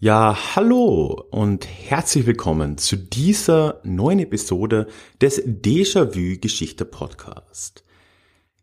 Ja, 0.00 0.54
hallo 0.54 1.26
und 1.32 1.66
herzlich 1.66 2.24
willkommen 2.24 2.78
zu 2.78 2.96
dieser 2.96 3.80
neuen 3.82 4.20
Episode 4.20 4.86
des 5.20 5.44
Déjà-vu 5.44 6.38
Geschichte 6.38 6.84
Podcast. 6.84 7.82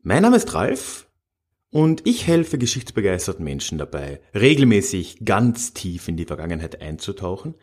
Mein 0.02 0.22
Name 0.22 0.38
ist 0.38 0.54
Ralf 0.54 1.10
und 1.72 2.08
ich 2.08 2.26
helfe 2.26 2.58
geschichtsbegeisterten 2.58 3.44
Menschen 3.44 3.78
dabei, 3.78 4.22
regelmäßig 4.34 5.26
ganz 5.26 5.74
tief 5.74 6.08
in 6.08 6.16
die 6.16 6.24
Vergangenheit 6.24 6.82
einzutauchen. 6.82 7.56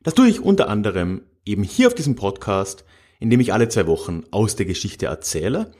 Das 0.00 0.14
tue 0.14 0.30
ich 0.30 0.40
unter 0.40 0.70
anderem 0.70 1.20
eben 1.44 1.64
hier 1.64 1.88
auf 1.88 1.94
diesem 1.94 2.16
Podcast, 2.16 2.86
in 3.20 3.28
dem 3.28 3.40
ich 3.40 3.52
alle 3.52 3.68
zwei 3.68 3.86
Wochen 3.86 4.22
aus 4.30 4.56
der 4.56 4.64
Geschichte 4.64 5.04
erzähle 5.04 5.72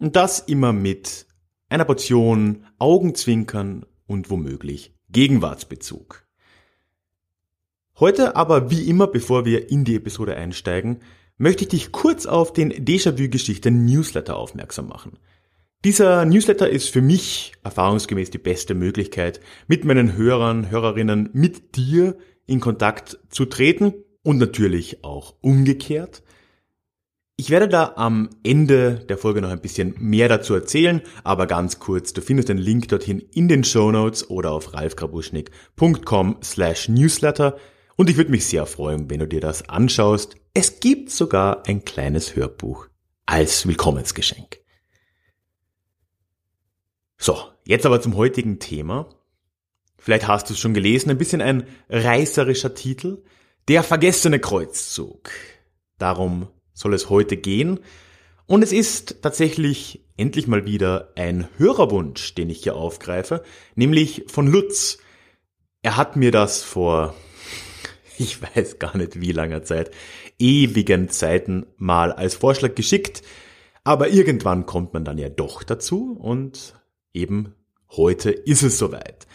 und 0.00 0.16
das 0.16 0.40
immer 0.40 0.72
mit 0.72 1.28
einer 1.68 1.84
Portion 1.84 2.66
Augenzwinkern 2.80 3.86
und 4.08 4.28
womöglich 4.28 4.96
Gegenwartsbezug. 5.08 6.26
Heute 8.00 8.34
aber 8.34 8.70
wie 8.70 8.88
immer, 8.88 9.06
bevor 9.06 9.44
wir 9.44 9.70
in 9.70 9.84
die 9.84 9.94
Episode 9.94 10.34
einsteigen, 10.34 11.00
möchte 11.36 11.64
ich 11.64 11.68
dich 11.68 11.92
kurz 11.92 12.24
auf 12.24 12.54
den 12.54 12.72
Déjà-vu-Geschichte 12.72 13.70
Newsletter 13.70 14.38
aufmerksam 14.38 14.88
machen. 14.88 15.18
Dieser 15.84 16.24
Newsletter 16.24 16.70
ist 16.70 16.88
für 16.88 17.02
mich 17.02 17.52
erfahrungsgemäß 17.62 18.30
die 18.30 18.38
beste 18.38 18.74
Möglichkeit, 18.74 19.40
mit 19.66 19.84
meinen 19.84 20.16
Hörern, 20.16 20.70
Hörerinnen, 20.70 21.28
mit 21.34 21.76
dir 21.76 22.16
in 22.46 22.60
Kontakt 22.60 23.18
zu 23.28 23.44
treten 23.44 23.92
und 24.22 24.38
natürlich 24.38 25.04
auch 25.04 25.34
umgekehrt. 25.42 26.22
Ich 27.36 27.50
werde 27.50 27.68
da 27.68 27.92
am 27.96 28.30
Ende 28.42 29.04
der 29.10 29.18
Folge 29.18 29.42
noch 29.42 29.50
ein 29.50 29.60
bisschen 29.60 29.94
mehr 29.98 30.28
dazu 30.28 30.54
erzählen, 30.54 31.02
aber 31.22 31.46
ganz 31.46 31.78
kurz, 31.78 32.14
du 32.14 32.22
findest 32.22 32.48
den 32.48 32.58
Link 32.58 32.88
dorthin 32.88 33.20
in 33.34 33.48
den 33.48 33.62
Show 33.62 33.92
Notes 33.92 34.30
oder 34.30 34.52
auf 34.52 34.72
ralfgrabuschnick.com 34.72 36.38
slash 36.42 36.88
newsletter. 36.88 37.56
Und 38.00 38.08
ich 38.08 38.16
würde 38.16 38.30
mich 38.30 38.46
sehr 38.46 38.64
freuen, 38.64 39.10
wenn 39.10 39.20
du 39.20 39.28
dir 39.28 39.42
das 39.42 39.68
anschaust. 39.68 40.36
Es 40.54 40.80
gibt 40.80 41.10
sogar 41.10 41.66
ein 41.66 41.84
kleines 41.84 42.34
Hörbuch 42.34 42.86
als 43.26 43.66
Willkommensgeschenk. 43.66 44.58
So, 47.18 47.36
jetzt 47.66 47.84
aber 47.84 48.00
zum 48.00 48.16
heutigen 48.16 48.58
Thema. 48.58 49.10
Vielleicht 49.98 50.26
hast 50.26 50.48
du 50.48 50.54
es 50.54 50.58
schon 50.58 50.72
gelesen, 50.72 51.10
ein 51.10 51.18
bisschen 51.18 51.42
ein 51.42 51.66
reißerischer 51.90 52.74
Titel. 52.74 53.22
Der 53.68 53.82
vergessene 53.82 54.40
Kreuzzug. 54.40 55.30
Darum 55.98 56.48
soll 56.72 56.94
es 56.94 57.10
heute 57.10 57.36
gehen. 57.36 57.80
Und 58.46 58.62
es 58.62 58.72
ist 58.72 59.20
tatsächlich 59.20 60.06
endlich 60.16 60.46
mal 60.46 60.64
wieder 60.64 61.12
ein 61.16 61.48
Hörerwunsch, 61.58 62.34
den 62.34 62.48
ich 62.48 62.62
hier 62.62 62.76
aufgreife, 62.76 63.44
nämlich 63.74 64.24
von 64.26 64.46
Lutz. 64.46 64.96
Er 65.82 65.98
hat 65.98 66.16
mir 66.16 66.30
das 66.30 66.62
vor 66.62 67.14
ich 68.20 68.40
weiß 68.42 68.78
gar 68.78 68.96
nicht 68.96 69.20
wie 69.20 69.32
langer 69.32 69.62
Zeit, 69.62 69.90
ewigen 70.38 71.08
Zeiten 71.08 71.66
mal 71.76 72.12
als 72.12 72.34
Vorschlag 72.34 72.74
geschickt. 72.74 73.22
Aber 73.82 74.08
irgendwann 74.08 74.66
kommt 74.66 74.92
man 74.92 75.04
dann 75.04 75.16
ja 75.16 75.30
doch 75.30 75.62
dazu 75.62 76.12
und 76.20 76.74
eben 77.14 77.54
heute 77.90 78.30
ist 78.30 78.62
es 78.62 78.78
soweit. 78.78 79.26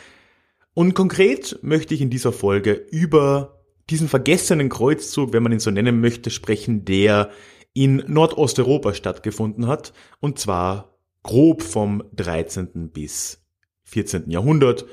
Und 0.75 0.93
konkret 0.93 1.59
möchte 1.63 1.95
ich 1.95 2.01
in 2.01 2.11
dieser 2.11 2.31
Folge 2.31 2.73
über 2.73 3.63
diesen 3.89 4.07
vergessenen 4.07 4.69
Kreuzzug, 4.69 5.33
wenn 5.33 5.43
man 5.43 5.51
ihn 5.51 5.59
so 5.59 5.71
nennen 5.71 5.99
möchte, 5.99 6.29
sprechen, 6.29 6.85
der 6.85 7.31
in 7.73 8.03
Nordosteuropa 8.07 8.93
stattgefunden 8.93 9.67
hat, 9.67 9.93
und 10.19 10.37
zwar 10.37 10.97
grob 11.23 11.63
vom 11.63 12.03
13. 12.13 12.91
bis 12.91 13.43
14. 13.83 14.29
Jahrhundert, 14.29 14.85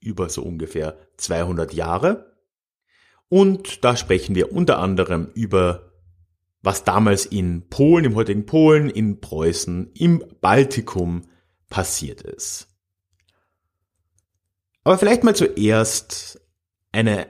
über 0.00 0.28
so 0.28 0.42
ungefähr 0.42 0.96
200 1.16 1.72
Jahre. 1.72 2.27
Und 3.28 3.84
da 3.84 3.96
sprechen 3.96 4.34
wir 4.34 4.52
unter 4.52 4.78
anderem 4.78 5.30
über, 5.34 5.92
was 6.62 6.84
damals 6.84 7.26
in 7.26 7.68
Polen, 7.68 8.04
im 8.04 8.14
heutigen 8.14 8.46
Polen, 8.46 8.88
in 8.88 9.20
Preußen, 9.20 9.92
im 9.94 10.24
Baltikum 10.40 11.22
passiert 11.68 12.22
ist. 12.22 12.68
Aber 14.84 14.96
vielleicht 14.96 15.24
mal 15.24 15.36
zuerst 15.36 16.40
eine, 16.92 17.26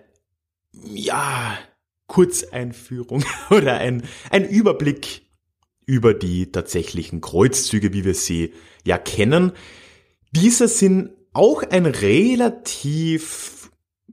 ja, 0.73 1.59
Kurzeinführung 2.07 3.25
oder 3.51 3.79
ein, 3.79 4.03
ein 4.31 4.49
Überblick 4.49 5.23
über 5.87 6.15
die 6.15 6.53
tatsächlichen 6.53 7.21
Kreuzzüge, 7.21 7.93
wie 7.93 8.05
wir 8.05 8.15
sie 8.15 8.53
ja 8.85 8.99
kennen. 8.99 9.53
Diese 10.33 10.69
sind 10.69 11.11
auch 11.33 11.63
ein 11.63 11.87
relativ 11.87 13.58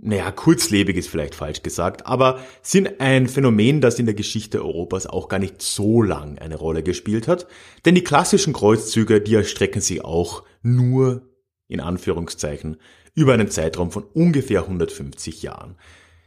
naja, 0.01 0.29
kurzlebig 0.31 0.97
ist 0.97 1.07
vielleicht 1.07 1.35
falsch 1.35 1.63
gesagt, 1.63 2.05
aber 2.05 2.39
sind 2.61 2.99
ein 2.99 3.27
Phänomen, 3.27 3.79
das 3.79 3.97
in 3.97 4.05
der 4.05 4.13
Geschichte 4.13 4.63
Europas 4.63 5.07
auch 5.07 5.29
gar 5.29 5.39
nicht 5.39 5.61
so 5.61 6.01
lang 6.01 6.37
eine 6.37 6.57
Rolle 6.57 6.83
gespielt 6.83 7.27
hat. 7.27 7.47
Denn 7.85 7.95
die 7.95 8.03
klassischen 8.03 8.53
Kreuzzüge, 8.53 9.21
die 9.21 9.35
erstrecken 9.35 9.81
sich 9.81 10.03
auch 10.03 10.43
nur, 10.61 11.29
in 11.67 11.79
Anführungszeichen, 11.79 12.77
über 13.15 13.33
einen 13.33 13.49
Zeitraum 13.49 13.91
von 13.91 14.03
ungefähr 14.03 14.61
150 14.61 15.41
Jahren. 15.41 15.77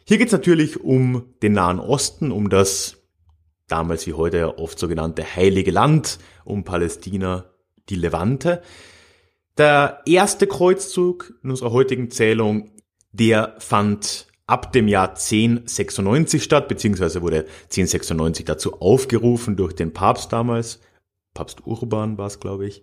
Hier 0.04 0.16
geht 0.16 0.28
es 0.28 0.32
natürlich 0.32 0.80
um 0.80 1.34
den 1.42 1.52
Nahen 1.52 1.78
Osten, 1.78 2.32
um 2.32 2.48
das 2.48 2.96
damals 3.68 4.06
wie 4.06 4.14
heute 4.14 4.58
oft 4.58 4.78
sogenannte 4.78 5.36
Heilige 5.36 5.70
Land, 5.70 6.18
um 6.44 6.64
Palästina, 6.64 7.44
die 7.90 7.96
Levante. 7.96 8.62
Der 9.58 10.00
erste 10.06 10.46
Kreuzzug 10.46 11.34
in 11.44 11.50
unserer 11.50 11.72
heutigen 11.72 12.10
Zählung 12.10 12.70
der 13.12 13.56
fand 13.58 14.26
ab 14.46 14.72
dem 14.72 14.88
Jahr 14.88 15.10
1096 15.10 16.42
statt, 16.42 16.68
beziehungsweise 16.68 17.22
wurde 17.22 17.46
1096 17.64 18.44
dazu 18.44 18.80
aufgerufen 18.80 19.56
durch 19.56 19.74
den 19.74 19.92
Papst 19.92 20.32
damals. 20.32 20.80
Papst 21.34 21.66
Urban 21.66 22.18
war 22.18 22.26
es, 22.26 22.40
glaube 22.40 22.66
ich. 22.66 22.82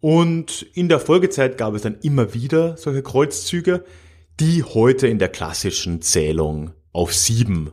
Und 0.00 0.62
in 0.74 0.88
der 0.88 1.00
Folgezeit 1.00 1.58
gab 1.58 1.74
es 1.74 1.82
dann 1.82 1.98
immer 2.02 2.34
wieder 2.34 2.76
solche 2.76 3.02
Kreuzzüge, 3.02 3.84
die 4.38 4.62
heute 4.62 5.08
in 5.08 5.18
der 5.18 5.28
klassischen 5.28 6.02
Zählung 6.02 6.72
auf 6.92 7.12
sieben 7.14 7.72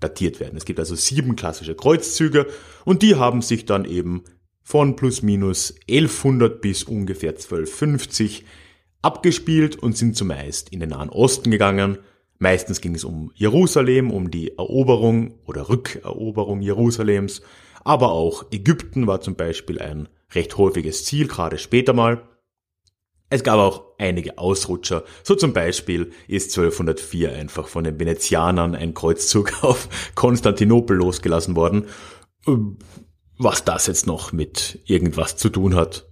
datiert 0.00 0.38
werden. 0.38 0.56
Es 0.56 0.64
gibt 0.64 0.78
also 0.78 0.94
sieben 0.94 1.34
klassische 1.34 1.74
Kreuzzüge 1.74 2.46
und 2.84 3.02
die 3.02 3.16
haben 3.16 3.42
sich 3.42 3.64
dann 3.64 3.84
eben 3.84 4.22
von 4.62 4.96
plus 4.96 5.22
minus 5.22 5.74
1100 5.88 6.60
bis 6.60 6.84
ungefähr 6.84 7.30
1250 7.30 8.44
abgespielt 9.04 9.76
und 9.76 9.96
sind 9.96 10.16
zumeist 10.16 10.70
in 10.70 10.80
den 10.80 10.90
Nahen 10.90 11.10
Osten 11.10 11.50
gegangen. 11.50 11.98
Meistens 12.38 12.80
ging 12.80 12.94
es 12.94 13.04
um 13.04 13.30
Jerusalem, 13.34 14.10
um 14.10 14.30
die 14.30 14.56
Eroberung 14.56 15.38
oder 15.46 15.68
Rückeroberung 15.68 16.60
Jerusalems, 16.60 17.42
aber 17.84 18.12
auch 18.12 18.46
Ägypten 18.50 19.06
war 19.06 19.20
zum 19.20 19.36
Beispiel 19.36 19.78
ein 19.78 20.08
recht 20.32 20.56
häufiges 20.56 21.04
Ziel, 21.04 21.28
gerade 21.28 21.58
später 21.58 21.92
mal. 21.92 22.28
Es 23.30 23.42
gab 23.42 23.58
auch 23.58 23.84
einige 23.98 24.38
Ausrutscher. 24.38 25.04
So 25.22 25.34
zum 25.34 25.52
Beispiel 25.52 26.12
ist 26.28 26.56
1204 26.56 27.32
einfach 27.32 27.68
von 27.68 27.84
den 27.84 27.98
Venezianern 27.98 28.74
ein 28.74 28.94
Kreuzzug 28.94 29.52
auf 29.64 29.88
Konstantinopel 30.14 30.96
losgelassen 30.96 31.56
worden. 31.56 31.86
Was 33.36 33.64
das 33.64 33.86
jetzt 33.86 34.06
noch 34.06 34.32
mit 34.32 34.80
irgendwas 34.86 35.36
zu 35.36 35.48
tun 35.48 35.74
hat, 35.74 36.06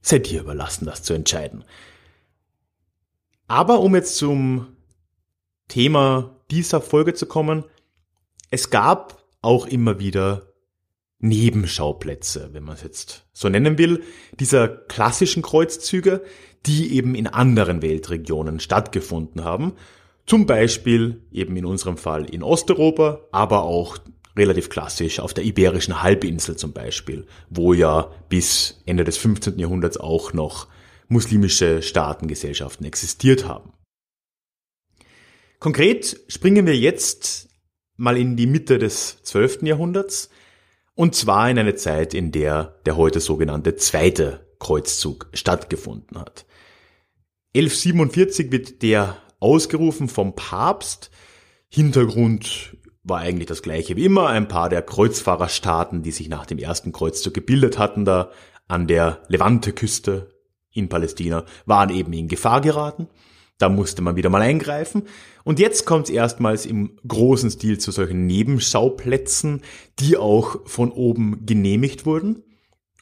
sei 0.00 0.18
dir 0.18 0.40
überlassen, 0.40 0.86
das 0.86 1.02
zu 1.02 1.14
entscheiden. 1.14 1.64
Aber 3.48 3.80
um 3.80 3.94
jetzt 3.94 4.16
zum 4.16 4.76
Thema 5.68 6.36
dieser 6.50 6.80
Folge 6.80 7.14
zu 7.14 7.26
kommen, 7.26 7.64
es 8.50 8.70
gab 8.70 9.22
auch 9.42 9.66
immer 9.66 9.98
wieder 9.98 10.52
Nebenschauplätze, 11.18 12.50
wenn 12.52 12.64
man 12.64 12.74
es 12.74 12.82
jetzt 12.82 13.24
so 13.32 13.48
nennen 13.48 13.78
will, 13.78 14.02
dieser 14.38 14.68
klassischen 14.68 15.42
Kreuzzüge, 15.42 16.22
die 16.66 16.94
eben 16.94 17.14
in 17.14 17.26
anderen 17.26 17.82
Weltregionen 17.82 18.60
stattgefunden 18.60 19.44
haben. 19.44 19.72
Zum 20.26 20.46
Beispiel 20.46 21.22
eben 21.30 21.56
in 21.56 21.64
unserem 21.64 21.96
Fall 21.96 22.24
in 22.24 22.42
Osteuropa, 22.42 23.20
aber 23.30 23.62
auch 23.62 23.98
relativ 24.36 24.68
klassisch 24.68 25.20
auf 25.20 25.32
der 25.32 25.44
Iberischen 25.44 26.02
Halbinsel 26.02 26.56
zum 26.56 26.72
Beispiel, 26.72 27.26
wo 27.48 27.72
ja 27.72 28.10
bis 28.28 28.82
Ende 28.84 29.04
des 29.04 29.16
15. 29.16 29.58
Jahrhunderts 29.58 29.96
auch 29.96 30.32
noch 30.32 30.66
muslimische 31.08 31.82
Staatengesellschaften 31.82 32.86
existiert 32.86 33.46
haben. 33.46 33.72
Konkret 35.58 36.20
springen 36.28 36.66
wir 36.66 36.76
jetzt 36.76 37.48
mal 37.96 38.16
in 38.16 38.36
die 38.36 38.46
Mitte 38.46 38.78
des 38.78 39.22
12. 39.22 39.62
Jahrhunderts 39.62 40.30
und 40.94 41.14
zwar 41.14 41.50
in 41.50 41.58
eine 41.58 41.74
Zeit, 41.74 42.14
in 42.14 42.32
der 42.32 42.80
der 42.86 42.96
heute 42.96 43.20
sogenannte 43.20 43.76
zweite 43.76 44.46
Kreuzzug 44.58 45.28
stattgefunden 45.34 46.18
hat. 46.18 46.46
1147 47.54 48.52
wird 48.52 48.82
der 48.82 49.16
ausgerufen 49.40 50.08
vom 50.08 50.34
Papst. 50.34 51.10
Hintergrund 51.68 52.76
war 53.02 53.20
eigentlich 53.20 53.46
das 53.46 53.62
gleiche 53.62 53.96
wie 53.96 54.04
immer. 54.04 54.28
Ein 54.28 54.48
paar 54.48 54.68
der 54.68 54.82
Kreuzfahrerstaaten, 54.82 56.02
die 56.02 56.10
sich 56.10 56.28
nach 56.28 56.46
dem 56.46 56.58
ersten 56.58 56.92
Kreuzzug 56.92 57.34
gebildet 57.34 57.78
hatten, 57.78 58.04
da 58.04 58.30
an 58.68 58.86
der 58.86 59.22
Levante-Küste 59.28 60.35
in 60.76 60.88
Palästina, 60.88 61.44
waren 61.64 61.90
eben 61.90 62.12
in 62.12 62.28
Gefahr 62.28 62.60
geraten. 62.60 63.08
Da 63.58 63.68
musste 63.68 64.02
man 64.02 64.16
wieder 64.16 64.28
mal 64.28 64.42
eingreifen. 64.42 65.04
Und 65.44 65.58
jetzt 65.58 65.86
kommt 65.86 66.08
es 66.08 66.14
erstmals 66.14 66.66
im 66.66 66.98
großen 67.08 67.50
Stil 67.50 67.78
zu 67.78 67.90
solchen 67.90 68.26
Nebenschauplätzen, 68.26 69.62
die 69.98 70.16
auch 70.16 70.58
von 70.66 70.90
oben 70.90 71.46
genehmigt 71.46 72.04
wurden. 72.04 72.42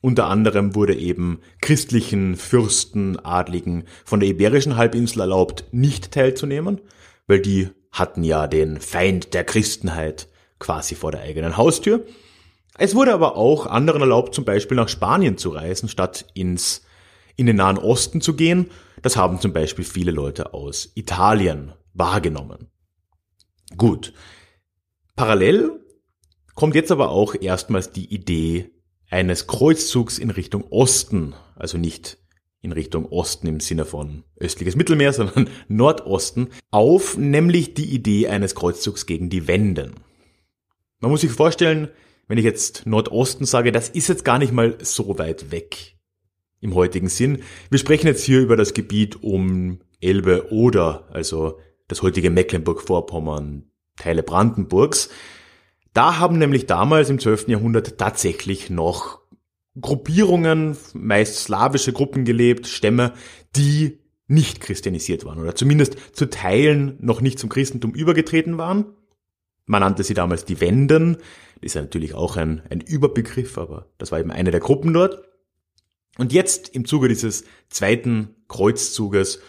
Unter 0.00 0.26
anderem 0.26 0.74
wurde 0.74 0.94
eben 0.94 1.40
christlichen 1.62 2.36
Fürsten, 2.36 3.18
Adligen 3.24 3.84
von 4.04 4.20
der 4.20 4.28
Iberischen 4.28 4.76
Halbinsel 4.76 5.20
erlaubt, 5.20 5.64
nicht 5.72 6.12
teilzunehmen, 6.12 6.80
weil 7.26 7.40
die 7.40 7.70
hatten 7.90 8.22
ja 8.22 8.46
den 8.46 8.80
Feind 8.80 9.32
der 9.32 9.44
Christenheit 9.44 10.28
quasi 10.58 10.94
vor 10.94 11.10
der 11.10 11.22
eigenen 11.22 11.56
Haustür. 11.56 12.04
Es 12.76 12.94
wurde 12.94 13.14
aber 13.14 13.36
auch 13.36 13.66
anderen 13.66 14.02
erlaubt, 14.02 14.34
zum 14.34 14.44
Beispiel 14.44 14.76
nach 14.76 14.88
Spanien 14.88 15.38
zu 15.38 15.50
reisen, 15.50 15.88
statt 15.88 16.26
ins, 16.34 16.84
in 17.36 17.46
den 17.46 17.56
Nahen 17.56 17.78
Osten 17.78 18.20
zu 18.20 18.34
gehen. 18.34 18.70
Das 19.02 19.16
haben 19.16 19.40
zum 19.40 19.52
Beispiel 19.52 19.84
viele 19.84 20.10
Leute 20.10 20.54
aus 20.54 20.92
Italien 20.94 21.72
wahrgenommen. 21.92 22.68
Gut. 23.76 24.12
Parallel 25.16 25.80
kommt 26.54 26.74
jetzt 26.74 26.92
aber 26.92 27.10
auch 27.10 27.34
erstmals 27.34 27.92
die 27.92 28.12
Idee 28.12 28.70
eines 29.10 29.46
Kreuzzugs 29.46 30.18
in 30.18 30.30
Richtung 30.30 30.64
Osten, 30.70 31.34
also 31.56 31.78
nicht 31.78 32.18
in 32.62 32.72
Richtung 32.72 33.06
Osten 33.06 33.46
im 33.46 33.60
Sinne 33.60 33.84
von 33.84 34.24
östliches 34.40 34.74
Mittelmeer, 34.74 35.12
sondern 35.12 35.48
Nordosten, 35.68 36.48
auf, 36.70 37.16
nämlich 37.16 37.74
die 37.74 37.92
Idee 37.94 38.28
eines 38.28 38.54
Kreuzzugs 38.54 39.06
gegen 39.06 39.30
die 39.30 39.46
Wenden. 39.46 39.94
Man 41.00 41.10
muss 41.10 41.20
sich 41.20 41.30
vorstellen, 41.30 41.88
wenn 42.26 42.38
ich 42.38 42.44
jetzt 42.44 42.86
Nordosten 42.86 43.44
sage, 43.44 43.70
das 43.70 43.90
ist 43.90 44.08
jetzt 44.08 44.24
gar 44.24 44.38
nicht 44.38 44.52
mal 44.52 44.78
so 44.80 45.18
weit 45.18 45.50
weg 45.50 45.93
im 46.64 46.74
heutigen 46.74 47.08
Sinn. 47.08 47.42
Wir 47.70 47.78
sprechen 47.78 48.06
jetzt 48.06 48.24
hier 48.24 48.40
über 48.40 48.56
das 48.56 48.72
Gebiet 48.72 49.22
um 49.22 49.80
Elbe 50.00 50.50
oder, 50.50 51.06
also 51.12 51.58
das 51.88 52.00
heutige 52.02 52.30
Mecklenburg-Vorpommern, 52.30 53.70
Teile 53.96 54.22
Brandenburgs. 54.22 55.10
Da 55.92 56.18
haben 56.18 56.38
nämlich 56.38 56.64
damals 56.64 57.10
im 57.10 57.18
12. 57.18 57.48
Jahrhundert 57.48 57.98
tatsächlich 57.98 58.70
noch 58.70 59.20
Gruppierungen, 59.78 60.76
meist 60.94 61.36
slawische 61.36 61.92
Gruppen 61.92 62.24
gelebt, 62.24 62.66
Stämme, 62.66 63.12
die 63.54 64.00
nicht 64.26 64.62
christianisiert 64.62 65.26
waren 65.26 65.40
oder 65.40 65.54
zumindest 65.54 65.98
zu 66.16 66.30
Teilen 66.30 66.96
noch 66.98 67.20
nicht 67.20 67.38
zum 67.38 67.50
Christentum 67.50 67.92
übergetreten 67.92 68.56
waren. 68.56 68.86
Man 69.66 69.80
nannte 69.80 70.02
sie 70.02 70.14
damals 70.14 70.46
die 70.46 70.62
Wenden. 70.62 71.18
Das 71.56 71.66
ist 71.66 71.74
ja 71.74 71.82
natürlich 71.82 72.14
auch 72.14 72.38
ein, 72.38 72.62
ein 72.70 72.80
Überbegriff, 72.80 73.58
aber 73.58 73.92
das 73.98 74.12
war 74.12 74.18
eben 74.18 74.30
eine 74.30 74.50
der 74.50 74.60
Gruppen 74.60 74.94
dort. 74.94 75.22
Und 76.18 76.32
jetzt 76.32 76.68
im 76.68 76.84
Zuge 76.84 77.08
dieses 77.08 77.44
zweiten 77.68 78.36
Kreuzzuges 78.48 79.40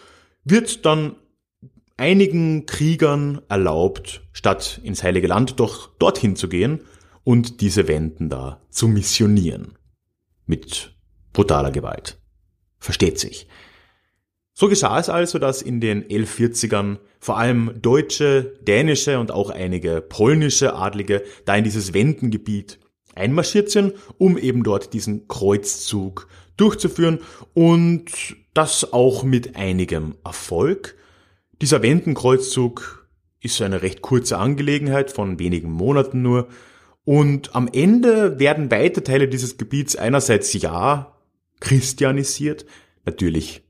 wird 0.44 0.84
dann 0.84 1.16
einigen 1.96 2.66
Kriegern 2.66 3.40
erlaubt, 3.48 4.22
statt 4.32 4.80
ins 4.82 5.02
Heilige 5.02 5.28
Land 5.28 5.60
doch 5.60 5.96
dorthin 5.98 6.36
zu 6.36 6.48
gehen 6.48 6.80
und 7.24 7.60
diese 7.60 7.88
Wenden 7.88 8.28
da 8.28 8.60
zu 8.70 8.88
missionieren. 8.88 9.78
Mit 10.44 10.94
brutaler 11.32 11.70
Gewalt. 11.70 12.20
Versteht 12.78 13.18
sich. 13.18 13.48
So 14.52 14.68
geschah 14.68 14.98
es 14.98 15.08
also, 15.08 15.38
dass 15.38 15.60
in 15.60 15.80
den 15.80 16.04
1140ern 16.04 16.98
vor 17.18 17.36
allem 17.36 17.82
deutsche, 17.82 18.54
dänische 18.62 19.18
und 19.18 19.30
auch 19.30 19.50
einige 19.50 20.00
polnische 20.00 20.74
Adlige 20.74 21.22
da 21.44 21.56
in 21.56 21.64
dieses 21.64 21.92
Wendengebiet 21.92 22.78
einmarschiert 23.14 23.70
sind, 23.70 23.94
um 24.18 24.38
eben 24.38 24.62
dort 24.62 24.94
diesen 24.94 25.26
Kreuzzug 25.28 26.28
durchzuführen 26.56 27.20
und 27.54 28.36
das 28.54 28.92
auch 28.92 29.22
mit 29.22 29.56
einigem 29.56 30.14
Erfolg. 30.24 30.96
Dieser 31.60 31.82
Wendenkreuzzug 31.82 33.06
ist 33.40 33.60
eine 33.62 33.82
recht 33.82 34.02
kurze 34.02 34.38
Angelegenheit 34.38 35.10
von 35.10 35.38
wenigen 35.38 35.70
Monaten 35.70 36.22
nur. 36.22 36.48
Und 37.04 37.54
am 37.54 37.68
Ende 37.72 38.38
werden 38.38 38.70
weite 38.70 39.04
Teile 39.04 39.28
dieses 39.28 39.58
Gebiets 39.58 39.94
einerseits 39.96 40.52
ja 40.54 41.16
christianisiert. 41.60 42.66
Natürlich 43.04 43.62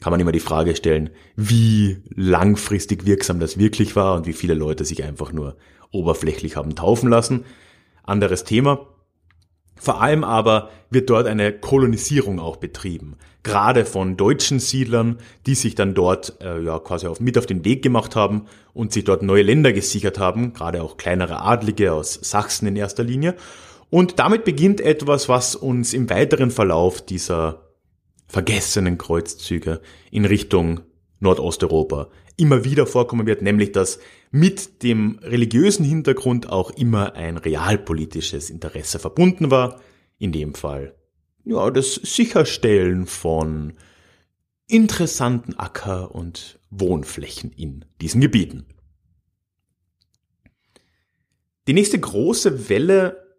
kann 0.00 0.10
man 0.10 0.20
immer 0.20 0.32
die 0.32 0.40
Frage 0.40 0.74
stellen, 0.74 1.10
wie 1.36 1.98
langfristig 2.14 3.06
wirksam 3.06 3.38
das 3.38 3.58
wirklich 3.58 3.94
war 3.94 4.16
und 4.16 4.26
wie 4.26 4.32
viele 4.32 4.54
Leute 4.54 4.84
sich 4.84 5.04
einfach 5.04 5.32
nur 5.32 5.56
oberflächlich 5.92 6.56
haben 6.56 6.74
taufen 6.74 7.08
lassen. 7.08 7.44
Anderes 8.02 8.44
Thema. 8.44 8.88
Vor 9.76 10.00
allem 10.00 10.22
aber 10.22 10.70
wird 10.90 11.10
dort 11.10 11.26
eine 11.26 11.52
Kolonisierung 11.52 12.38
auch 12.38 12.56
betrieben. 12.56 13.16
Gerade 13.42 13.84
von 13.84 14.16
deutschen 14.16 14.60
Siedlern, 14.60 15.18
die 15.46 15.56
sich 15.56 15.74
dann 15.74 15.94
dort 15.94 16.40
äh, 16.40 16.60
ja 16.60 16.78
quasi 16.78 17.06
auf, 17.08 17.20
mit 17.20 17.36
auf 17.36 17.46
den 17.46 17.64
Weg 17.64 17.82
gemacht 17.82 18.14
haben 18.14 18.46
und 18.74 18.92
sich 18.92 19.04
dort 19.04 19.22
neue 19.22 19.42
Länder 19.42 19.72
gesichert 19.72 20.18
haben, 20.18 20.52
gerade 20.52 20.82
auch 20.82 20.96
kleinere 20.96 21.42
Adlige 21.42 21.92
aus 21.92 22.14
Sachsen 22.22 22.68
in 22.68 22.76
erster 22.76 23.02
Linie. 23.02 23.34
Und 23.90 24.18
damit 24.18 24.44
beginnt 24.44 24.80
etwas, 24.80 25.28
was 25.28 25.56
uns 25.56 25.92
im 25.92 26.08
weiteren 26.08 26.50
Verlauf 26.50 27.04
dieser 27.04 27.68
vergessenen 28.28 28.96
Kreuzzüge 28.96 29.80
in 30.10 30.24
Richtung 30.24 30.80
Nordosteuropa 31.20 32.08
immer 32.36 32.64
wieder 32.64 32.86
vorkommen 32.86 33.26
wird, 33.26 33.42
nämlich 33.42 33.72
dass 33.72 33.98
mit 34.30 34.82
dem 34.82 35.18
religiösen 35.22 35.84
Hintergrund 35.84 36.48
auch 36.50 36.70
immer 36.70 37.14
ein 37.14 37.36
realpolitisches 37.36 38.50
Interesse 38.50 38.98
verbunden 38.98 39.50
war. 39.50 39.80
In 40.18 40.32
dem 40.32 40.54
Fall 40.54 40.94
ja 41.44 41.70
das 41.70 41.94
Sicherstellen 41.94 43.06
von 43.06 43.74
interessanten 44.66 45.54
Acker- 45.58 46.14
und 46.14 46.58
Wohnflächen 46.70 47.52
in 47.52 47.84
diesen 48.00 48.20
Gebieten. 48.20 48.66
Die 51.68 51.74
nächste 51.74 51.98
große 51.98 52.68
Welle 52.68 53.36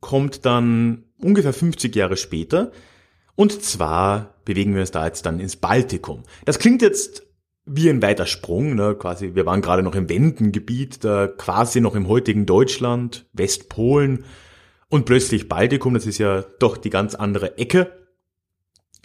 kommt 0.00 0.44
dann 0.44 1.04
ungefähr 1.18 1.52
50 1.52 1.94
Jahre 1.94 2.16
später. 2.16 2.72
Und 3.34 3.62
zwar 3.62 4.34
bewegen 4.44 4.74
wir 4.74 4.80
uns 4.80 4.92
da 4.92 5.04
jetzt 5.04 5.26
dann 5.26 5.40
ins 5.40 5.56
Baltikum. 5.56 6.22
Das 6.44 6.58
klingt 6.58 6.80
jetzt 6.80 7.25
wie 7.66 7.90
ein 7.90 8.00
weiter 8.00 8.26
Sprung, 8.26 8.76
ne, 8.76 8.94
quasi, 8.94 9.34
wir 9.34 9.44
waren 9.44 9.60
gerade 9.60 9.82
noch 9.82 9.96
im 9.96 10.08
Wendengebiet, 10.08 11.04
da 11.04 11.26
quasi 11.26 11.80
noch 11.80 11.96
im 11.96 12.06
heutigen 12.06 12.46
Deutschland, 12.46 13.26
Westpolen 13.32 14.24
und 14.88 15.04
plötzlich 15.04 15.48
Baltikum, 15.48 15.94
das 15.94 16.06
ist 16.06 16.18
ja 16.18 16.44
doch 16.60 16.76
die 16.76 16.90
ganz 16.90 17.16
andere 17.16 17.58
Ecke. 17.58 17.92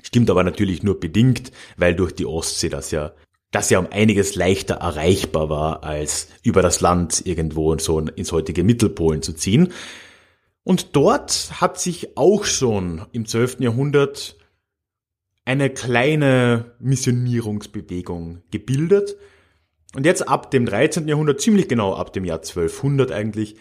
Stimmt 0.03 0.29
aber 0.29 0.43
natürlich 0.43 0.83
nur 0.83 0.99
bedingt, 0.99 1.51
weil 1.75 1.95
durch 1.95 2.13
die 2.13 2.25
Ostsee 2.25 2.69
das 2.69 2.91
ja, 2.91 3.13
das 3.49 3.71
ja 3.71 3.79
um 3.79 3.87
einiges 3.89 4.35
leichter 4.35 4.75
erreichbar 4.75 5.49
war, 5.49 5.83
als 5.83 6.27
über 6.43 6.61
das 6.61 6.81
Land 6.81 7.25
irgendwo 7.25 7.75
so 7.79 7.99
ins 7.99 8.31
heutige 8.31 8.63
Mittelpolen 8.63 9.23
zu 9.23 9.33
ziehen. 9.33 9.73
Und 10.63 10.95
dort 10.95 11.59
hat 11.59 11.79
sich 11.79 12.15
auch 12.15 12.45
schon 12.45 13.05
im 13.11 13.25
12. 13.25 13.59
Jahrhundert 13.61 14.37
eine 15.45 15.69
kleine 15.69 16.73
Missionierungsbewegung 16.79 18.43
gebildet. 18.51 19.17
Und 19.95 20.05
jetzt 20.05 20.27
ab 20.27 20.51
dem 20.51 20.65
13. 20.65 21.07
Jahrhundert, 21.07 21.41
ziemlich 21.41 21.67
genau 21.67 21.93
ab 21.93 22.13
dem 22.13 22.23
Jahr 22.23 22.37
1200 22.37 23.11
eigentlich, 23.11 23.55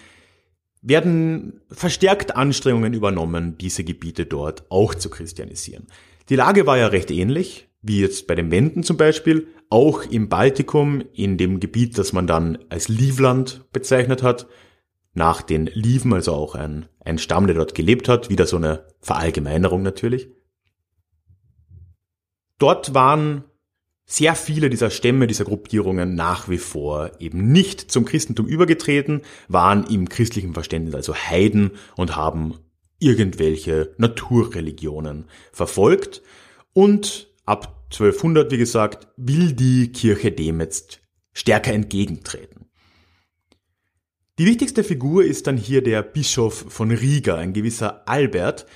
werden 0.82 1.60
verstärkt 1.70 2.36
Anstrengungen 2.36 2.94
übernommen, 2.94 3.58
diese 3.58 3.84
Gebiete 3.84 4.26
dort 4.26 4.64
auch 4.70 4.94
zu 4.94 5.10
christianisieren. 5.10 5.86
Die 6.28 6.36
Lage 6.36 6.66
war 6.66 6.78
ja 6.78 6.86
recht 6.86 7.10
ähnlich, 7.10 7.68
wie 7.82 8.00
jetzt 8.00 8.26
bei 8.26 8.34
den 8.34 8.50
Wenden 8.50 8.82
zum 8.82 8.96
Beispiel, 8.96 9.48
auch 9.68 10.04
im 10.04 10.28
Baltikum, 10.28 11.02
in 11.12 11.36
dem 11.36 11.60
Gebiet, 11.60 11.98
das 11.98 12.12
man 12.12 12.26
dann 12.26 12.58
als 12.68 12.88
Livland 12.88 13.64
bezeichnet 13.72 14.22
hat, 14.22 14.46
nach 15.12 15.42
den 15.42 15.66
Liven, 15.66 16.12
also 16.12 16.32
auch 16.32 16.54
ein, 16.54 16.86
ein 17.00 17.18
Stamm, 17.18 17.46
der 17.46 17.56
dort 17.56 17.74
gelebt 17.74 18.08
hat, 18.08 18.30
wieder 18.30 18.46
so 18.46 18.56
eine 18.56 18.86
Verallgemeinerung 19.00 19.82
natürlich. 19.82 20.28
Dort 22.60 22.92
waren 22.92 23.44
sehr 24.04 24.34
viele 24.34 24.68
dieser 24.70 24.90
Stämme, 24.90 25.26
dieser 25.26 25.44
Gruppierungen 25.44 26.14
nach 26.14 26.48
wie 26.48 26.58
vor 26.58 27.12
eben 27.18 27.50
nicht 27.52 27.90
zum 27.90 28.04
Christentum 28.04 28.46
übergetreten, 28.46 29.22
waren 29.48 29.84
im 29.84 30.08
christlichen 30.08 30.52
Verständnis 30.52 30.94
also 30.94 31.14
Heiden 31.14 31.72
und 31.96 32.16
haben 32.16 32.58
irgendwelche 32.98 33.94
Naturreligionen 33.96 35.24
verfolgt. 35.52 36.22
Und 36.74 37.28
ab 37.46 37.86
1200, 37.92 38.50
wie 38.50 38.58
gesagt, 38.58 39.08
will 39.16 39.52
die 39.52 39.90
Kirche 39.92 40.30
dem 40.30 40.60
jetzt 40.60 41.00
stärker 41.32 41.72
entgegentreten. 41.72 42.66
Die 44.38 44.44
wichtigste 44.46 44.84
Figur 44.84 45.24
ist 45.24 45.46
dann 45.46 45.56
hier 45.56 45.82
der 45.82 46.02
Bischof 46.02 46.66
von 46.68 46.90
Riga, 46.90 47.36
ein 47.36 47.54
gewisser 47.54 48.06
Albert, 48.06 48.66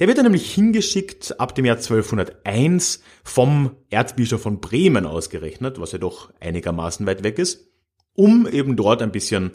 der 0.00 0.08
wird 0.08 0.18
dann 0.18 0.24
nämlich 0.24 0.52
hingeschickt 0.52 1.38
ab 1.38 1.54
dem 1.54 1.64
Jahr 1.64 1.76
1201 1.76 3.00
vom 3.22 3.76
Erzbischof 3.90 4.42
von 4.42 4.60
Bremen 4.60 5.06
ausgerechnet, 5.06 5.80
was 5.80 5.92
ja 5.92 5.98
doch 5.98 6.32
einigermaßen 6.40 7.06
weit 7.06 7.22
weg 7.22 7.38
ist, 7.38 7.68
um 8.14 8.46
eben 8.48 8.76
dort 8.76 9.02
ein 9.02 9.12
bisschen 9.12 9.52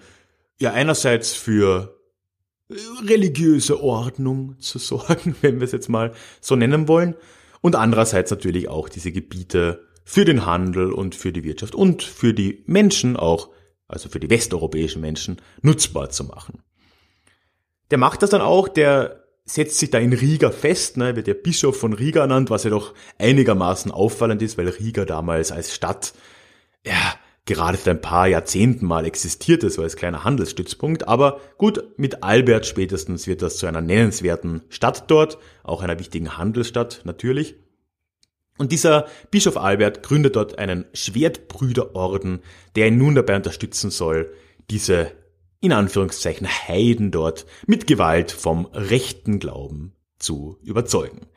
ja 0.57 0.71
einerseits 0.73 1.33
für 1.33 1.99
religiöse 3.05 3.81
Ordnung 3.81 4.59
zu 4.59 4.77
sorgen, 4.79 5.35
wenn 5.41 5.59
wir 5.59 5.65
es 5.65 5.71
jetzt 5.71 5.89
mal 5.89 6.13
so 6.41 6.55
nennen 6.55 6.87
wollen, 6.87 7.15
und 7.61 7.75
andererseits 7.75 8.31
natürlich 8.31 8.69
auch 8.69 8.87
diese 8.87 9.11
Gebiete 9.11 9.85
für 10.05 10.23
den 10.23 10.45
Handel 10.45 10.93
und 10.93 11.13
für 11.13 11.33
die 11.33 11.43
Wirtschaft 11.43 11.75
und 11.75 12.03
für 12.03 12.33
die 12.33 12.63
Menschen 12.67 13.17
auch, 13.17 13.49
also 13.87 14.07
für 14.07 14.19
die 14.19 14.29
westeuropäischen 14.29 15.01
Menschen, 15.01 15.41
nutzbar 15.61 16.09
zu 16.09 16.23
machen. 16.23 16.63
Der 17.91 17.97
macht 17.97 18.23
das 18.23 18.29
dann 18.29 18.41
auch, 18.41 18.69
der 18.69 19.25
setzt 19.49 19.79
sich 19.79 19.89
da 19.89 19.97
in 19.97 20.13
Riga 20.13 20.51
fest, 20.51 20.97
ne, 20.97 21.15
wird 21.15 21.27
der 21.27 21.33
Bischof 21.33 21.77
von 21.77 21.93
Riga 21.93 22.21
ernannt, 22.21 22.49
was 22.49 22.65
ja 22.65 22.69
doch 22.69 22.93
einigermaßen 23.17 23.91
auffallend 23.91 24.41
ist, 24.41 24.57
weil 24.57 24.69
Riga 24.69 25.05
damals 25.05 25.51
als 25.51 25.73
Stadt, 25.73 26.13
ja, 26.85 27.15
gerade 27.45 27.77
seit 27.77 27.87
ein 27.87 28.01
paar 28.01 28.27
Jahrzehnten 28.27 28.85
mal 28.85 29.05
existierte, 29.05 29.71
so 29.71 29.81
als 29.81 29.95
kleiner 29.95 30.23
Handelsstützpunkt. 30.23 31.07
Aber 31.07 31.39
gut, 31.57 31.83
mit 31.97 32.23
Albert 32.23 32.67
spätestens 32.67 33.25
wird 33.25 33.41
das 33.41 33.57
zu 33.57 33.65
einer 33.65 33.81
nennenswerten 33.81 34.61
Stadt 34.69 35.09
dort, 35.09 35.39
auch 35.63 35.81
einer 35.81 35.97
wichtigen 35.97 36.37
Handelsstadt 36.37 37.01
natürlich. 37.05 37.55
Und 38.59 38.71
dieser 38.71 39.07
Bischof 39.31 39.57
Albert 39.57 40.03
gründet 40.03 40.35
dort 40.35 40.59
einen 40.59 40.85
Schwertbrüderorden, 40.93 42.41
der 42.75 42.89
ihn 42.89 42.97
nun 42.97 43.15
dabei 43.15 43.37
unterstützen 43.37 43.89
soll, 43.89 44.31
diese 44.69 45.11
in 45.61 45.71
Anführungszeichen 45.71 46.47
Heiden 46.47 47.11
dort 47.11 47.45
mit 47.67 47.87
Gewalt 47.87 48.31
vom 48.31 48.65
rechten 48.67 49.39
Glauben 49.39 49.93
zu 50.17 50.57
überzeugen. 50.63 51.27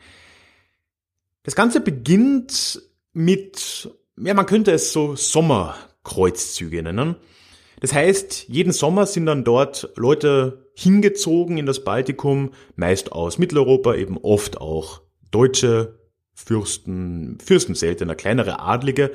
Das 1.43 1.57
Ganze 1.57 1.81
beginnt 1.81 2.83
mit, 3.13 3.91
ja, 4.17 4.35
man 4.35 4.47
könnte 4.47 4.73
es 4.73 4.93
so 4.93 5.17
Sommerkreuzzüge 5.17 6.83
nennen. 6.83 7.17
Das 7.81 7.93
heißt, 7.93 8.49
jeden 8.49 8.73
Sommer 8.73 9.07
sind 9.07 9.27
dann 9.27 9.43
dort 9.43 9.91
Leute 9.97 10.71
hingezogen 10.75 11.59
in 11.59 11.67
das 11.67 11.83
Baltikum, 11.83 12.53
meist 12.77 13.11
aus 13.11 13.39
Mitteleuropa, 13.39 13.95
eben 13.95 14.19
oft 14.19 14.61
auch 14.61 15.03
deutsche 15.33 15.99
Fürsten, 16.33 17.39
Fürsten 17.45 17.75
seltener, 17.75 18.15
kleinere 18.15 18.61
Adlige, 18.61 19.11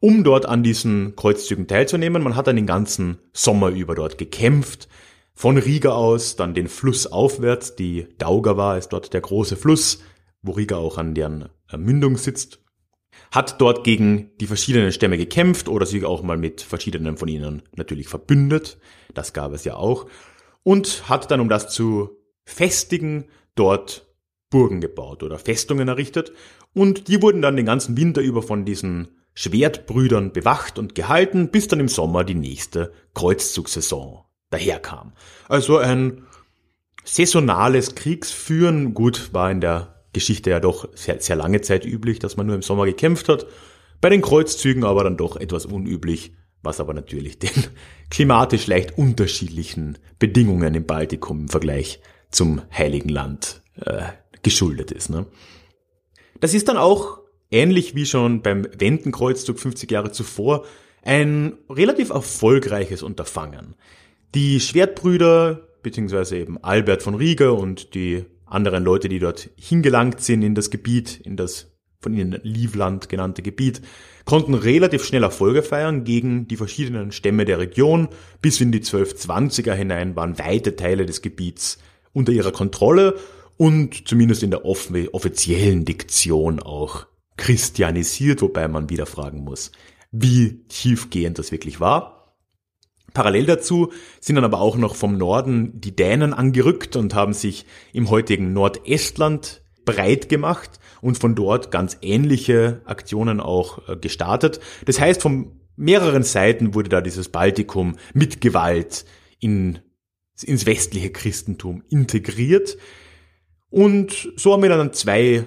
um 0.00 0.24
dort 0.24 0.46
an 0.46 0.62
diesen 0.62 1.16
Kreuzzügen 1.16 1.66
teilzunehmen. 1.66 2.22
Man 2.22 2.36
hat 2.36 2.46
dann 2.46 2.56
den 2.56 2.66
ganzen 2.66 3.18
Sommer 3.32 3.70
über 3.70 3.94
dort 3.94 4.18
gekämpft. 4.18 4.88
Von 5.34 5.56
Riga 5.56 5.90
aus, 5.90 6.36
dann 6.36 6.54
den 6.54 6.68
Fluss 6.68 7.06
aufwärts. 7.06 7.76
Die 7.76 8.08
Daugava 8.18 8.76
ist 8.76 8.88
dort 8.88 9.12
der 9.12 9.20
große 9.20 9.56
Fluss, 9.56 10.02
wo 10.42 10.52
Riga 10.52 10.76
auch 10.76 10.98
an 10.98 11.14
deren 11.14 11.48
Mündung 11.76 12.16
sitzt. 12.16 12.60
Hat 13.30 13.60
dort 13.60 13.84
gegen 13.84 14.36
die 14.38 14.46
verschiedenen 14.46 14.92
Stämme 14.92 15.16
gekämpft 15.16 15.68
oder 15.68 15.86
sich 15.86 16.04
auch 16.04 16.22
mal 16.22 16.36
mit 16.36 16.60
verschiedenen 16.60 17.16
von 17.16 17.28
ihnen 17.28 17.62
natürlich 17.76 18.08
verbündet. 18.08 18.78
Das 19.14 19.32
gab 19.32 19.52
es 19.52 19.64
ja 19.64 19.76
auch. 19.76 20.06
Und 20.62 21.08
hat 21.08 21.30
dann, 21.30 21.40
um 21.40 21.48
das 21.48 21.68
zu 21.70 22.10
festigen, 22.44 23.26
dort 23.54 24.06
Burgen 24.50 24.80
gebaut 24.80 25.22
oder 25.22 25.38
Festungen 25.38 25.88
errichtet. 25.88 26.32
Und 26.74 27.08
die 27.08 27.20
wurden 27.22 27.42
dann 27.42 27.56
den 27.56 27.66
ganzen 27.66 27.96
Winter 27.96 28.22
über 28.22 28.42
von 28.42 28.64
diesen 28.64 29.08
Schwertbrüdern 29.38 30.32
bewacht 30.32 30.80
und 30.80 30.96
gehalten, 30.96 31.50
bis 31.52 31.68
dann 31.68 31.78
im 31.78 31.86
Sommer 31.86 32.24
die 32.24 32.34
nächste 32.34 32.92
Kreuzzugsaison 33.14 34.24
daherkam. 34.50 35.12
Also 35.48 35.78
ein 35.78 36.26
saisonales 37.04 37.94
Kriegsführen, 37.94 38.94
gut, 38.94 39.32
war 39.32 39.48
in 39.52 39.60
der 39.60 40.02
Geschichte 40.12 40.50
ja 40.50 40.58
doch 40.58 40.88
sehr, 40.96 41.20
sehr 41.20 41.36
lange 41.36 41.60
Zeit 41.60 41.84
üblich, 41.84 42.18
dass 42.18 42.36
man 42.36 42.48
nur 42.48 42.56
im 42.56 42.62
Sommer 42.62 42.84
gekämpft 42.84 43.28
hat. 43.28 43.46
Bei 44.00 44.08
den 44.08 44.22
Kreuzzügen 44.22 44.82
aber 44.82 45.04
dann 45.04 45.16
doch 45.16 45.36
etwas 45.36 45.66
unüblich, 45.66 46.32
was 46.64 46.80
aber 46.80 46.92
natürlich 46.92 47.38
den 47.38 47.64
klimatisch 48.10 48.66
leicht 48.66 48.98
unterschiedlichen 48.98 49.98
Bedingungen 50.18 50.74
im 50.74 50.84
Baltikum 50.84 51.42
im 51.42 51.48
Vergleich 51.48 52.00
zum 52.32 52.62
Heiligen 52.76 53.08
Land 53.08 53.62
äh, 53.76 54.02
geschuldet 54.42 54.90
ist. 54.90 55.10
Ne? 55.10 55.26
Das 56.40 56.54
ist 56.54 56.66
dann 56.66 56.76
auch 56.76 57.20
ähnlich 57.50 57.94
wie 57.94 58.06
schon 58.06 58.42
beim 58.42 58.66
Wendenkreuzzug 58.78 59.58
50 59.58 59.90
Jahre 59.90 60.12
zuvor, 60.12 60.64
ein 61.02 61.54
relativ 61.70 62.10
erfolgreiches 62.10 63.02
Unterfangen. 63.02 63.74
Die 64.34 64.60
Schwertbrüder, 64.60 65.68
beziehungsweise 65.82 66.36
eben 66.36 66.62
Albert 66.62 67.02
von 67.02 67.14
Rieger 67.14 67.56
und 67.56 67.94
die 67.94 68.24
anderen 68.44 68.84
Leute, 68.84 69.08
die 69.08 69.18
dort 69.18 69.50
hingelangt 69.56 70.20
sind 70.20 70.42
in 70.42 70.54
das 70.54 70.70
Gebiet, 70.70 71.20
in 71.24 71.36
das 71.36 71.72
von 72.00 72.14
ihnen 72.14 72.38
Livland 72.42 73.08
genannte 73.08 73.42
Gebiet, 73.42 73.82
konnten 74.24 74.54
relativ 74.54 75.04
schnell 75.04 75.22
Erfolge 75.22 75.62
feiern 75.62 76.04
gegen 76.04 76.46
die 76.46 76.56
verschiedenen 76.56 77.12
Stämme 77.12 77.44
der 77.44 77.58
Region. 77.58 78.08
Bis 78.42 78.60
in 78.60 78.70
die 78.70 78.80
1220er 78.80 79.72
hinein 79.72 80.14
waren 80.14 80.38
weite 80.38 80.76
Teile 80.76 81.06
des 81.06 81.22
Gebiets 81.22 81.78
unter 82.12 82.32
ihrer 82.32 82.52
Kontrolle 82.52 83.16
und 83.56 84.06
zumindest 84.06 84.42
in 84.42 84.50
der 84.50 84.64
offiziellen 84.64 85.84
Diktion 85.84 86.60
auch 86.60 87.06
christianisiert, 87.38 88.42
wobei 88.42 88.68
man 88.68 88.90
wieder 88.90 89.06
fragen 89.06 89.42
muss, 89.42 89.72
wie 90.10 90.64
tiefgehend 90.68 91.38
das 91.38 91.50
wirklich 91.50 91.80
war. 91.80 92.36
Parallel 93.14 93.46
dazu 93.46 93.90
sind 94.20 94.36
dann 94.36 94.44
aber 94.44 94.60
auch 94.60 94.76
noch 94.76 94.94
vom 94.94 95.16
Norden 95.16 95.80
die 95.80 95.96
Dänen 95.96 96.34
angerückt 96.34 96.94
und 96.96 97.14
haben 97.14 97.32
sich 97.32 97.64
im 97.94 98.10
heutigen 98.10 98.52
Nordestland 98.52 99.62
breit 99.86 100.28
gemacht 100.28 100.78
und 101.00 101.16
von 101.16 101.34
dort 101.34 101.70
ganz 101.70 101.96
ähnliche 102.02 102.82
Aktionen 102.84 103.40
auch 103.40 103.88
äh, 103.88 103.96
gestartet. 103.96 104.60
Das 104.84 105.00
heißt, 105.00 105.22
von 105.22 105.52
mehreren 105.76 106.24
Seiten 106.24 106.74
wurde 106.74 106.90
da 106.90 107.00
dieses 107.00 107.30
Baltikum 107.30 107.96
mit 108.12 108.42
Gewalt 108.42 109.06
in, 109.40 109.78
ins 110.42 110.66
westliche 110.66 111.10
Christentum 111.10 111.82
integriert. 111.88 112.76
Und 113.70 114.32
so 114.36 114.52
haben 114.52 114.62
wir 114.62 114.68
dann 114.68 114.92
zwei 114.92 115.44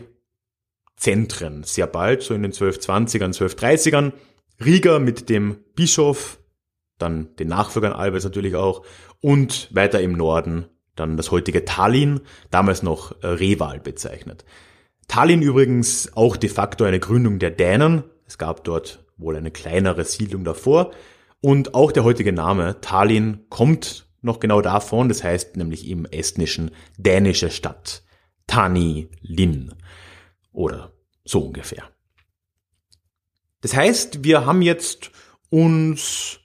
Zentren 1.02 1.64
sehr 1.64 1.88
bald, 1.88 2.22
so 2.22 2.36
in 2.36 2.44
den 2.44 2.52
1220ern, 2.52 3.34
1230ern. 3.36 4.14
Riga 4.64 5.00
mit 5.00 5.30
dem 5.30 5.58
Bischof, 5.76 6.40
dann 7.00 7.36
den 7.38 7.48
Nachfolgern 7.48 7.94
Albers 7.94 8.24
natürlich 8.24 8.56
auch 8.56 8.86
und 9.20 9.68
weiter 9.74 10.00
im 10.00 10.14
Norden 10.14 10.66
dann 10.96 11.18
das 11.18 11.32
heutige 11.32 11.66
Tallinn, 11.66 12.22
damals 12.52 12.84
noch 12.84 13.24
äh, 13.24 13.28
Reval 13.28 13.80
bezeichnet. 13.80 14.46
Tallinn 15.08 15.42
übrigens 15.42 16.16
auch 16.16 16.38
de 16.38 16.50
facto 16.50 16.84
eine 16.84 17.00
Gründung 17.00 17.40
der 17.40 17.50
Dänen. 17.50 18.04
Es 18.28 18.38
gab 18.38 18.64
dort 18.64 19.04
wohl 19.18 19.36
eine 19.36 19.50
kleinere 19.50 20.04
Siedlung 20.06 20.44
davor. 20.44 20.92
Und 21.42 21.74
auch 21.74 21.92
der 21.92 22.04
heutige 22.04 22.32
Name 22.32 22.80
Tallinn 22.82 23.46
kommt 23.50 24.06
noch 24.22 24.40
genau 24.40 24.62
davon, 24.62 25.10
das 25.10 25.24
heißt 25.24 25.58
nämlich 25.58 25.90
im 25.90 26.06
estnischen 26.06 26.70
dänische 26.98 27.50
Stadt. 27.50 28.04
Tani 28.46 29.10
Lin. 29.22 29.74
Oder 30.52 30.94
so 31.26 31.40
ungefähr. 31.40 31.90
Das 33.62 33.76
heißt, 33.76 34.24
wir 34.24 34.46
haben 34.46 34.62
jetzt 34.62 35.12
uns 35.50 36.40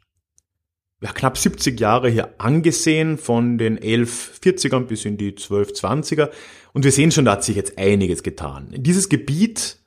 ja, 1.01 1.13
knapp 1.13 1.39
70 1.39 1.79
Jahre 1.79 2.09
hier 2.09 2.35
angesehen, 2.39 3.19
von 3.19 3.59
den 3.59 3.79
1140ern 3.79 4.85
bis 4.87 5.05
in 5.05 5.17
die 5.17 5.33
1220er. 5.33 6.31
Und 6.73 6.85
wir 6.85 6.93
sehen 6.93 7.11
schon, 7.11 7.25
da 7.25 7.33
hat 7.33 7.45
sich 7.45 7.57
jetzt 7.57 7.79
einiges 7.79 8.23
getan. 8.23 8.69
Dieses 8.77 9.09
Gebiet, 9.09 9.79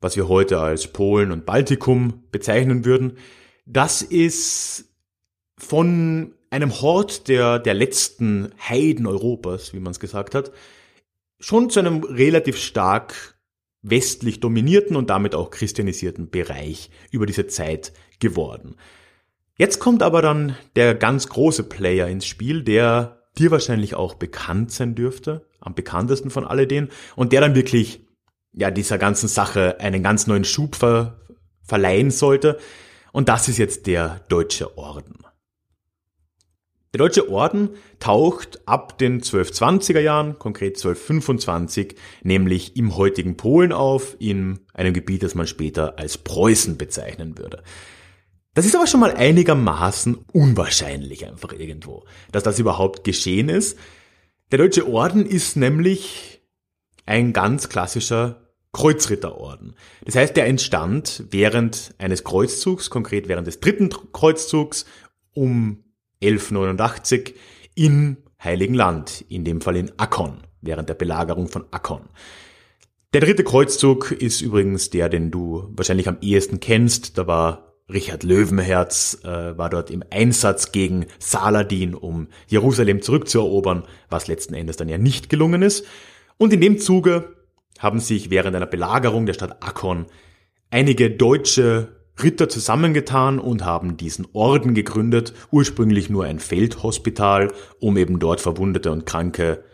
was 0.00 0.16
wir 0.16 0.28
heute 0.28 0.60
als 0.60 0.88
Polen 0.88 1.32
und 1.32 1.46
Baltikum 1.46 2.24
bezeichnen 2.30 2.84
würden, 2.84 3.18
das 3.66 4.02
ist 4.02 4.86
von 5.58 6.34
einem 6.50 6.80
Hort 6.82 7.28
der, 7.28 7.58
der 7.58 7.74
letzten 7.74 8.52
Heiden 8.68 9.06
Europas, 9.06 9.72
wie 9.72 9.80
man 9.80 9.92
es 9.92 10.00
gesagt 10.00 10.34
hat, 10.34 10.52
schon 11.38 11.70
zu 11.70 11.80
einem 11.80 12.02
relativ 12.04 12.56
stark 12.56 13.36
westlich 13.82 14.40
dominierten 14.40 14.96
und 14.96 15.10
damit 15.10 15.34
auch 15.34 15.50
christianisierten 15.50 16.30
Bereich 16.30 16.90
über 17.10 17.26
diese 17.26 17.46
Zeit 17.46 17.92
geworden. 18.20 18.76
Jetzt 19.56 19.80
kommt 19.80 20.02
aber 20.02 20.22
dann 20.22 20.56
der 20.76 20.94
ganz 20.94 21.28
große 21.28 21.64
Player 21.64 22.08
ins 22.08 22.26
Spiel, 22.26 22.62
der 22.62 23.22
dir 23.38 23.50
wahrscheinlich 23.50 23.94
auch 23.94 24.14
bekannt 24.14 24.72
sein 24.72 24.94
dürfte, 24.94 25.46
am 25.60 25.74
bekanntesten 25.74 26.30
von 26.30 26.46
alledem, 26.46 26.88
und 27.16 27.32
der 27.32 27.40
dann 27.40 27.54
wirklich 27.54 28.06
ja 28.52 28.70
dieser 28.70 28.98
ganzen 28.98 29.28
Sache 29.28 29.80
einen 29.80 30.02
ganz 30.02 30.26
neuen 30.26 30.44
Schub 30.44 30.76
ver 30.76 31.18
verleihen 31.64 32.10
sollte. 32.10 32.58
Und 33.12 33.28
das 33.28 33.48
ist 33.48 33.58
jetzt 33.58 33.86
der 33.86 34.20
Deutsche 34.28 34.76
Orden. 34.76 35.24
Der 36.94 36.98
Deutsche 36.98 37.30
Orden 37.30 37.70
taucht 38.00 38.60
ab 38.68 38.98
den 38.98 39.22
1220er 39.22 40.00
Jahren, 40.00 40.38
konkret 40.38 40.76
1225, 40.76 41.96
nämlich 42.22 42.76
im 42.76 42.96
heutigen 42.96 43.38
Polen 43.38 43.72
auf, 43.72 44.14
in 44.18 44.60
einem 44.74 44.92
Gebiet, 44.92 45.22
das 45.22 45.34
man 45.34 45.46
später 45.46 45.98
als 45.98 46.18
Preußen 46.18 46.76
bezeichnen 46.76 47.38
würde. 47.38 47.62
Das 48.52 48.66
ist 48.66 48.76
aber 48.76 48.86
schon 48.86 49.00
mal 49.00 49.14
einigermaßen 49.14 50.18
unwahrscheinlich 50.32 51.26
einfach 51.26 51.54
irgendwo, 51.54 52.04
dass 52.30 52.42
das 52.42 52.58
überhaupt 52.58 53.04
geschehen 53.04 53.48
ist. 53.48 53.78
Der 54.50 54.58
Deutsche 54.58 54.86
Orden 54.86 55.24
ist 55.24 55.56
nämlich 55.56 56.42
ein 57.06 57.32
ganz 57.32 57.70
klassischer 57.70 58.52
Kreuzritterorden. 58.72 59.76
Das 60.04 60.16
heißt, 60.16 60.36
der 60.36 60.46
entstand 60.46 61.24
während 61.30 61.94
eines 61.96 62.22
Kreuzzugs, 62.22 62.90
konkret 62.90 63.28
während 63.28 63.46
des 63.46 63.60
dritten 63.60 63.88
Kreuzzugs 64.12 64.84
um 65.32 65.81
1189 66.22 67.34
im 67.74 68.16
Heiligen 68.42 68.74
Land, 68.74 69.24
in 69.28 69.44
dem 69.44 69.60
Fall 69.60 69.76
in 69.76 69.92
Akkon, 69.98 70.38
während 70.60 70.88
der 70.88 70.94
Belagerung 70.94 71.48
von 71.48 71.64
Akkon. 71.70 72.02
Der 73.12 73.20
dritte 73.20 73.44
Kreuzzug 73.44 74.10
ist 74.10 74.40
übrigens 74.40 74.90
der, 74.90 75.08
den 75.08 75.30
du 75.30 75.68
wahrscheinlich 75.76 76.08
am 76.08 76.16
ehesten 76.22 76.60
kennst. 76.60 77.18
Da 77.18 77.26
war 77.26 77.74
Richard 77.92 78.22
Löwenherz, 78.22 79.18
äh, 79.22 79.58
war 79.58 79.68
dort 79.68 79.90
im 79.90 80.02
Einsatz 80.10 80.72
gegen 80.72 81.06
Saladin, 81.18 81.94
um 81.94 82.28
Jerusalem 82.46 83.02
zurückzuerobern, 83.02 83.84
was 84.08 84.28
letzten 84.28 84.54
Endes 84.54 84.76
dann 84.76 84.88
ja 84.88 84.98
nicht 84.98 85.28
gelungen 85.28 85.62
ist. 85.62 85.84
Und 86.38 86.52
in 86.52 86.60
dem 86.60 86.78
Zuge 86.78 87.36
haben 87.78 88.00
sich 88.00 88.30
während 88.30 88.56
einer 88.56 88.66
Belagerung 88.66 89.26
der 89.26 89.34
Stadt 89.34 89.62
Akkon 89.62 90.06
einige 90.70 91.10
deutsche 91.10 92.01
Ritter 92.20 92.48
zusammengetan 92.48 93.38
und 93.38 93.64
haben 93.64 93.96
diesen 93.96 94.26
Orden 94.32 94.74
gegründet, 94.74 95.32
ursprünglich 95.50 96.10
nur 96.10 96.24
ein 96.24 96.40
Feldhospital, 96.40 97.52
um 97.80 97.96
eben 97.96 98.18
dort 98.18 98.40
verwundete 98.40 98.90
und 98.90 99.06
kranke 99.06 99.64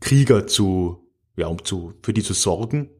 Krieger 0.00 0.46
zu 0.46 1.02
ja, 1.36 1.46
um 1.46 1.64
zu, 1.64 1.94
für 2.02 2.12
die 2.12 2.22
zu 2.22 2.34
sorgen. 2.34 2.90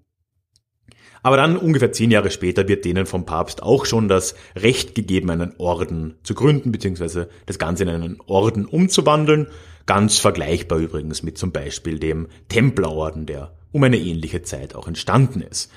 Aber 1.22 1.36
dann 1.36 1.56
ungefähr 1.56 1.92
zehn 1.92 2.10
Jahre 2.10 2.30
später 2.30 2.66
wird 2.66 2.84
denen 2.84 3.06
vom 3.06 3.24
Papst 3.24 3.62
auch 3.62 3.86
schon 3.86 4.08
das 4.08 4.34
Recht 4.56 4.94
gegeben, 4.96 5.30
einen 5.30 5.54
Orden 5.58 6.16
zu 6.24 6.34
gründen, 6.34 6.72
beziehungsweise 6.72 7.28
das 7.46 7.58
Ganze 7.58 7.84
in 7.84 7.90
einen 7.90 8.20
Orden 8.26 8.66
umzuwandeln. 8.66 9.46
Ganz 9.86 10.18
vergleichbar 10.18 10.78
übrigens 10.78 11.22
mit 11.22 11.38
zum 11.38 11.52
Beispiel 11.52 12.00
dem 12.00 12.26
Templerorden, 12.48 13.26
der 13.26 13.54
um 13.70 13.84
eine 13.84 13.98
ähnliche 13.98 14.42
Zeit 14.42 14.74
auch 14.74 14.88
entstanden 14.88 15.42
ist. 15.42 15.70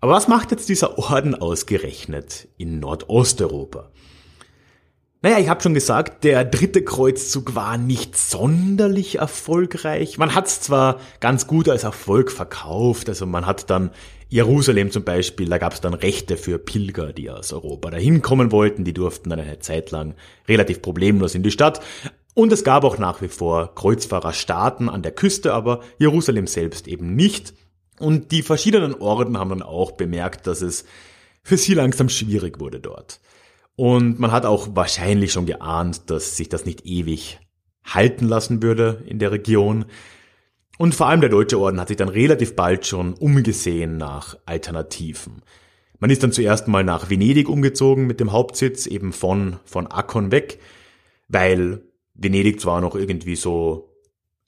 Aber 0.00 0.12
was 0.12 0.28
macht 0.28 0.50
jetzt 0.50 0.68
dieser 0.68 0.98
Orden 0.98 1.34
ausgerechnet 1.34 2.48
in 2.58 2.80
Nordosteuropa? 2.80 3.90
Naja, 5.22 5.38
ich 5.38 5.48
habe 5.48 5.62
schon 5.62 5.74
gesagt, 5.74 6.22
der 6.24 6.44
dritte 6.44 6.84
Kreuzzug 6.84 7.54
war 7.54 7.78
nicht 7.78 8.16
sonderlich 8.16 9.18
erfolgreich. 9.18 10.18
Man 10.18 10.34
hat 10.34 10.46
es 10.46 10.60
zwar 10.60 11.00
ganz 11.20 11.46
gut 11.46 11.68
als 11.68 11.84
Erfolg 11.84 12.30
verkauft, 12.30 13.08
also 13.08 13.26
man 13.26 13.46
hat 13.46 13.70
dann 13.70 13.90
Jerusalem 14.28 14.90
zum 14.90 15.04
Beispiel, 15.04 15.48
da 15.48 15.58
gab 15.58 15.72
es 15.72 15.80
dann 15.80 15.94
Rechte 15.94 16.36
für 16.36 16.58
Pilger, 16.58 17.12
die 17.12 17.30
aus 17.30 17.52
Europa 17.52 17.90
dahin 17.90 18.22
kommen 18.22 18.52
wollten, 18.52 18.84
die 18.84 18.92
durften 18.92 19.30
dann 19.30 19.40
eine 19.40 19.58
Zeit 19.60 19.90
lang 19.90 20.14
relativ 20.46 20.82
problemlos 20.82 21.34
in 21.34 21.42
die 21.42 21.50
Stadt. 21.50 21.80
Und 22.34 22.52
es 22.52 22.64
gab 22.64 22.84
auch 22.84 22.98
nach 22.98 23.22
wie 23.22 23.28
vor 23.28 23.74
Kreuzfahrerstaaten 23.74 24.90
an 24.90 25.02
der 25.02 25.12
Küste, 25.12 25.54
aber 25.54 25.80
Jerusalem 25.98 26.46
selbst 26.46 26.86
eben 26.86 27.16
nicht. 27.16 27.54
Und 27.98 28.32
die 28.32 28.42
verschiedenen 28.42 28.94
Orden 28.94 29.38
haben 29.38 29.50
dann 29.50 29.62
auch 29.62 29.92
bemerkt, 29.92 30.46
dass 30.46 30.62
es 30.62 30.84
für 31.42 31.56
sie 31.56 31.74
langsam 31.74 32.08
schwierig 32.08 32.60
wurde 32.60 32.80
dort. 32.80 33.20
Und 33.76 34.18
man 34.18 34.32
hat 34.32 34.46
auch 34.46 34.68
wahrscheinlich 34.72 35.32
schon 35.32 35.46
geahnt, 35.46 36.10
dass 36.10 36.36
sich 36.36 36.48
das 36.48 36.64
nicht 36.64 36.86
ewig 36.86 37.38
halten 37.84 38.26
lassen 38.26 38.62
würde 38.62 39.02
in 39.06 39.18
der 39.18 39.32
Region. 39.32 39.84
Und 40.78 40.94
vor 40.94 41.06
allem 41.06 41.20
der 41.20 41.30
Deutsche 41.30 41.58
Orden 41.58 41.80
hat 41.80 41.88
sich 41.88 41.96
dann 41.96 42.08
relativ 42.08 42.56
bald 42.56 42.86
schon 42.86 43.14
umgesehen 43.14 43.96
nach 43.96 44.36
Alternativen. 44.44 45.42
Man 45.98 46.10
ist 46.10 46.22
dann 46.22 46.32
zuerst 46.32 46.68
mal 46.68 46.84
nach 46.84 47.08
Venedig 47.08 47.48
umgezogen 47.48 48.06
mit 48.06 48.20
dem 48.20 48.32
Hauptsitz 48.32 48.86
eben 48.86 49.12
von, 49.12 49.56
von 49.64 49.86
Akkon 49.86 50.30
weg, 50.30 50.58
weil 51.28 51.82
Venedig 52.14 52.60
zwar 52.60 52.80
noch 52.80 52.94
irgendwie 52.94 53.36
so 53.36 53.95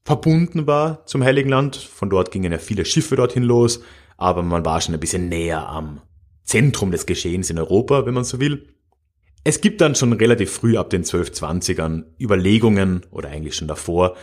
verbunden 0.08 0.66
war 0.66 1.04
zum 1.04 1.23
Heiligen 1.23 1.50
Land, 1.50 1.76
von 1.76 2.08
dort 2.08 2.30
gingen 2.30 2.50
ja 2.50 2.56
viele 2.56 2.86
Schiffe 2.86 3.14
dorthin 3.14 3.42
los, 3.42 3.82
aber 4.16 4.42
man 4.42 4.64
war 4.64 4.80
schon 4.80 4.94
ein 4.94 5.00
bisschen 5.00 5.28
näher 5.28 5.68
am 5.68 6.00
Zentrum 6.44 6.90
des 6.90 7.04
Geschehens 7.04 7.50
in 7.50 7.58
Europa, 7.58 8.06
wenn 8.06 8.14
man 8.14 8.25
so 8.25 8.40
will. 8.40 8.75
Es 9.44 9.60
gibt 9.60 9.82
dann 9.82 9.94
schon 9.94 10.14
relativ 10.14 10.50
früh 10.50 10.78
ab 10.78 10.88
den 10.88 11.04
1220ern 11.04 12.04
Überlegungen, 12.18 13.02
oder 13.10 13.28
eigentlich 13.28 13.54
schon 13.54 13.68
davor, 13.68 14.16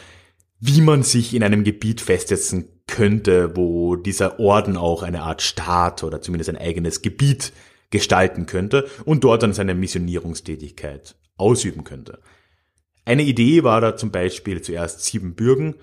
wie 0.59 0.81
man 0.81 1.03
sich 1.03 1.35
in 1.35 1.43
einem 1.43 1.63
Gebiet 1.63 2.01
festsetzen 2.01 2.81
könnte, 2.87 3.55
wo 3.55 3.95
dieser 3.95 4.39
Orden 4.39 4.77
auch 4.77 5.03
eine 5.03 5.21
Art 5.21 5.43
Staat 5.43 6.03
oder 6.03 6.19
zumindest 6.19 6.49
ein 6.49 6.57
eigenes 6.57 7.03
Gebiet 7.03 7.53
gestalten 7.91 8.47
könnte 8.47 8.87
und 9.05 9.23
dort 9.23 9.43
dann 9.43 9.53
seine 9.53 9.75
Missionierungstätigkeit 9.75 11.15
ausüben 11.37 11.83
könnte. 11.83 12.21
Eine 13.05 13.23
Idee 13.23 13.63
war 13.63 13.81
da 13.81 13.95
zum 13.95 14.11
Beispiel 14.11 14.61
zuerst 14.61 15.05
Siebenbürgen, 15.05 15.75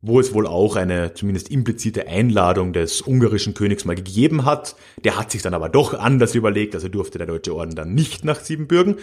wo 0.00 0.18
es 0.20 0.34
wohl 0.34 0.46
auch 0.46 0.76
eine 0.76 1.14
zumindest 1.14 1.48
implizite 1.50 2.08
Einladung 2.08 2.72
des 2.72 3.00
ungarischen 3.00 3.54
Königs 3.54 3.84
mal 3.84 3.94
gegeben 3.94 4.44
hat. 4.44 4.76
Der 5.02 5.16
hat 5.16 5.30
sich 5.30 5.40
dann 5.40 5.54
aber 5.54 5.68
doch 5.68 5.94
anders 5.94 6.34
überlegt, 6.34 6.74
also 6.74 6.88
durfte 6.88 7.16
der 7.16 7.28
Deutsche 7.28 7.54
Orden 7.54 7.74
dann 7.74 7.94
nicht 7.94 8.24
nach 8.24 8.40
Siebenbürgen. 8.40 8.96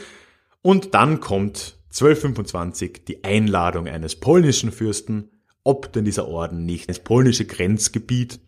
Und 0.62 0.94
dann 0.94 1.22
kommt 1.22 1.78
1225 1.92 3.06
die 3.08 3.24
Einladung 3.24 3.88
eines 3.88 4.18
polnischen 4.18 4.72
Fürsten, 4.72 5.32
ob 5.64 5.92
denn 5.94 6.06
dieser 6.06 6.28
Orden 6.28 6.66
nicht 6.66 6.88
ins 6.88 7.00
polnische 7.00 7.46
Grenzgebiet, 7.46 8.40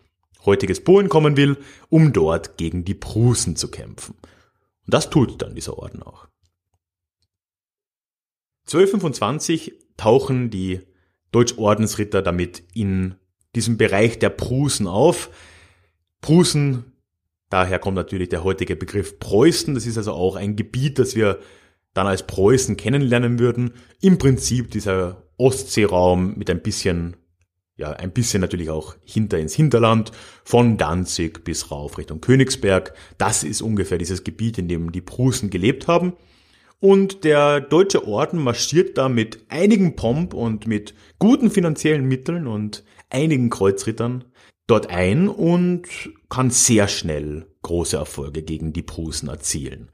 heutiges 0.45 0.83
Polen 0.83 1.09
kommen 1.09 1.38
will, 1.38 1.57
um 1.89 2.13
dort 2.13 2.57
gegen 2.57 2.83
die 2.83 2.93
Prusen 2.93 3.55
zu 3.55 3.71
kämpfen. 3.71 4.15
Und 4.86 4.93
das 4.93 5.09
tut 5.09 5.41
dann 5.41 5.55
dieser 5.55 5.77
Orden 5.77 6.03
auch. 6.03 6.27
1225 8.65 9.73
tauchen 9.97 10.49
die 10.49 10.82
Deutschordensritter 11.32 12.21
damit 12.21 12.63
in 12.73 13.15
diesem 13.56 13.78
Bereich 13.78 14.19
der 14.19 14.30
Prusen 14.30 14.88
auf. 14.88 15.30
Prusen, 16.21 16.86
daher 17.49 17.80
kommt 17.80 17.95
natürlich 17.95 18.30
der 18.30 18.43
heutige 18.43 18.76
Begriff 18.76 19.19
Preußen. 19.19 19.76
Das 19.76 19.86
ist 19.86 19.97
also 19.97 20.13
auch 20.13 20.36
ein 20.36 20.56
Gebiet, 20.56 20.99
das 20.99 21.15
wir 21.15 21.39
dann 21.93 22.08
als 22.08 22.26
Preußen 22.26 22.78
kennenlernen 22.78 23.39
würden. 23.39 23.73
Im 24.02 24.17
Prinzip 24.17 24.71
dieser 24.71 25.23
Ostseeraum 25.38 26.36
mit 26.38 26.49
ein 26.49 26.62
bisschen, 26.62 27.17
ja, 27.76 27.91
ein 27.91 28.12
bisschen 28.12 28.41
natürlich 28.41 28.69
auch 28.69 28.95
hinter 29.04 29.39
ins 29.39 29.54
Hinterland, 29.54 30.12
von 30.43 30.78
Danzig 30.78 31.43
bis 31.43 31.69
rauf 31.69 31.97
Richtung 31.97 32.21
Königsberg. 32.21 32.93
Das 33.17 33.43
ist 33.43 33.62
ungefähr 33.62 33.97
dieses 33.97 34.23
Gebiet, 34.23 34.58
in 34.58 34.67
dem 34.67 34.91
die 34.91 35.02
Prusen 35.02 35.49
gelebt 35.49 35.88
haben. 35.88 36.13
Und 36.83 37.23
der 37.23 37.61
Deutsche 37.61 38.05
Orden 38.09 38.43
marschiert 38.43 38.97
da 38.97 39.07
mit 39.07 39.45
einigem 39.47 39.95
Pomp 39.95 40.33
und 40.33 40.67
mit 40.67 40.93
guten 41.17 41.49
finanziellen 41.49 42.05
Mitteln 42.05 42.45
und 42.45 42.83
einigen 43.09 43.49
Kreuzrittern 43.49 44.25
dort 44.67 44.89
ein 44.89 45.29
und 45.29 45.87
kann 46.27 46.49
sehr 46.49 46.89
schnell 46.89 47.47
große 47.61 47.95
Erfolge 47.95 48.43
gegen 48.43 48.73
die 48.73 48.81
Prusen 48.81 49.29
erzielen. 49.29 49.91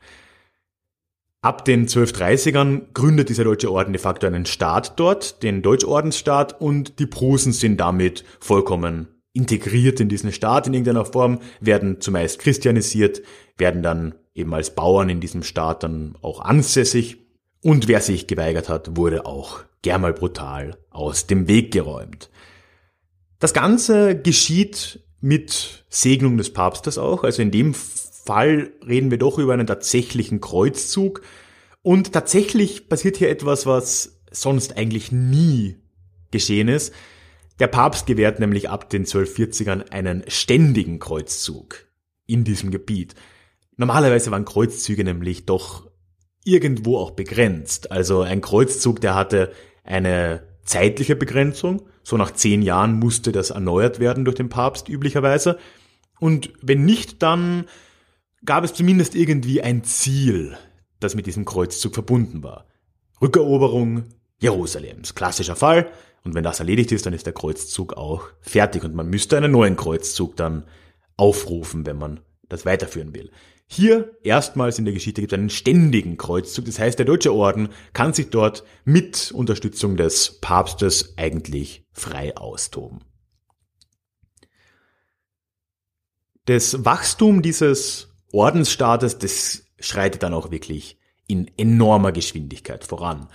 Ab 1.41 1.63
den 1.63 1.87
1230ern 1.87 2.91
gründet 2.95 3.29
dieser 3.29 3.43
Deutsche 3.43 3.71
Orden 3.71 3.93
de 3.93 4.01
facto 4.01 4.25
einen 4.25 4.47
Staat 4.47 4.99
dort, 4.99 5.43
den 5.43 5.61
Deutschordensstaat, 5.61 6.59
und 6.59 6.97
die 6.97 7.05
Prusen 7.05 7.53
sind 7.53 7.79
damit 7.79 8.23
vollkommen 8.39 9.09
integriert 9.31 9.99
in 9.99 10.09
diesen 10.09 10.31
Staat 10.31 10.65
in 10.65 10.73
irgendeiner 10.73 11.05
Form, 11.05 11.37
werden 11.59 12.01
zumeist 12.01 12.39
christianisiert, 12.39 13.21
werden 13.57 13.83
dann 13.83 14.15
eben 14.39 14.53
als 14.53 14.73
Bauern 14.73 15.09
in 15.09 15.19
diesem 15.19 15.43
Staat 15.43 15.83
dann 15.83 16.15
auch 16.21 16.39
ansässig. 16.41 17.17
Und 17.61 17.87
wer 17.87 18.01
sich 18.01 18.27
geweigert 18.27 18.69
hat, 18.69 18.95
wurde 18.95 19.25
auch 19.25 19.59
gern 19.81 20.01
mal 20.01 20.13
brutal 20.13 20.77
aus 20.89 21.27
dem 21.27 21.47
Weg 21.47 21.71
geräumt. 21.71 22.29
Das 23.39 23.53
Ganze 23.53 24.19
geschieht 24.19 25.01
mit 25.21 25.85
Segnung 25.89 26.37
des 26.37 26.53
Papstes 26.53 26.97
auch. 26.97 27.23
Also 27.23 27.41
in 27.41 27.51
dem 27.51 27.73
Fall 27.73 28.71
reden 28.85 29.11
wir 29.11 29.17
doch 29.17 29.37
über 29.37 29.53
einen 29.53 29.67
tatsächlichen 29.67 30.41
Kreuzzug. 30.41 31.21
Und 31.81 32.13
tatsächlich 32.13 32.89
passiert 32.89 33.17
hier 33.17 33.29
etwas, 33.29 33.65
was 33.65 34.21
sonst 34.31 34.77
eigentlich 34.77 35.11
nie 35.11 35.77
geschehen 36.31 36.67
ist. 36.67 36.93
Der 37.59 37.67
Papst 37.67 38.05
gewährt 38.05 38.39
nämlich 38.39 38.69
ab 38.69 38.89
den 38.89 39.05
1240ern 39.05 39.89
einen 39.91 40.23
ständigen 40.27 40.99
Kreuzzug 40.99 41.87
in 42.25 42.43
diesem 42.43 42.71
Gebiet. 42.71 43.15
Normalerweise 43.79 44.29
waren 44.29 44.43
Kreuzzüge 44.43 45.05
nämlich 45.05 45.45
doch 45.45 45.89
irgendwo 46.43 46.97
auch 46.97 47.11
begrenzt. 47.11 47.93
Also 47.93 48.23
ein 48.23 48.41
Kreuzzug, 48.41 48.99
der 48.99 49.15
hatte 49.15 49.53
eine 49.85 50.43
zeitliche 50.65 51.15
Begrenzung. 51.15 51.83
So 52.03 52.17
nach 52.17 52.31
zehn 52.31 52.61
Jahren 52.61 52.99
musste 52.99 53.31
das 53.31 53.51
erneuert 53.51 54.01
werden 54.01 54.25
durch 54.25 54.35
den 54.35 54.49
Papst 54.49 54.89
üblicherweise. 54.89 55.57
Und 56.19 56.51
wenn 56.61 56.83
nicht, 56.83 57.23
dann 57.23 57.67
gab 58.43 58.65
es 58.65 58.73
zumindest 58.73 59.15
irgendwie 59.15 59.61
ein 59.61 59.85
Ziel, 59.85 60.57
das 60.99 61.15
mit 61.15 61.25
diesem 61.25 61.45
Kreuzzug 61.45 61.93
verbunden 61.93 62.43
war. 62.43 62.65
Rückeroberung 63.21 64.03
Jerusalems. 64.41 65.15
Klassischer 65.15 65.55
Fall. 65.55 65.89
Und 66.25 66.35
wenn 66.35 66.43
das 66.43 66.59
erledigt 66.59 66.91
ist, 66.91 67.05
dann 67.05 67.13
ist 67.13 67.27
der 67.27 67.33
Kreuzzug 67.33 67.93
auch 67.93 68.27
fertig 68.41 68.83
und 68.83 68.93
man 68.93 69.09
müsste 69.09 69.37
einen 69.37 69.53
neuen 69.53 69.77
Kreuzzug 69.77 70.35
dann 70.35 70.65
aufrufen, 71.15 71.85
wenn 71.85 71.97
man 71.97 72.19
das 72.49 72.65
weiterführen 72.65 73.15
will. 73.15 73.31
Hier 73.71 74.17
erstmals 74.23 74.79
in 74.79 74.85
der 74.85 74.95
Geschichte 74.95 75.21
gibt 75.21 75.31
es 75.31 75.37
einen 75.37 75.51
ständigen 75.51 76.17
Kreuzzug. 76.17 76.65
Das 76.65 76.79
heißt, 76.79 76.97
der 76.97 77.05
Deutsche 77.05 77.31
Orden 77.31 77.69
kann 77.93 78.13
sich 78.13 78.31
dort 78.31 78.63
mit 78.83 79.31
Unterstützung 79.31 79.95
des 79.95 80.41
Papstes 80.41 81.13
eigentlich 81.17 81.85
frei 81.91 82.35
austoben. 82.35 83.01
Das 86.45 86.83
Wachstum 86.83 87.43
dieses 87.43 88.07
Ordensstaates, 88.31 89.19
das 89.19 89.65
schreitet 89.79 90.23
dann 90.23 90.33
auch 90.33 90.49
wirklich 90.49 90.97
in 91.27 91.51
enormer 91.55 92.11
Geschwindigkeit 92.11 92.83
voran. 92.83 93.29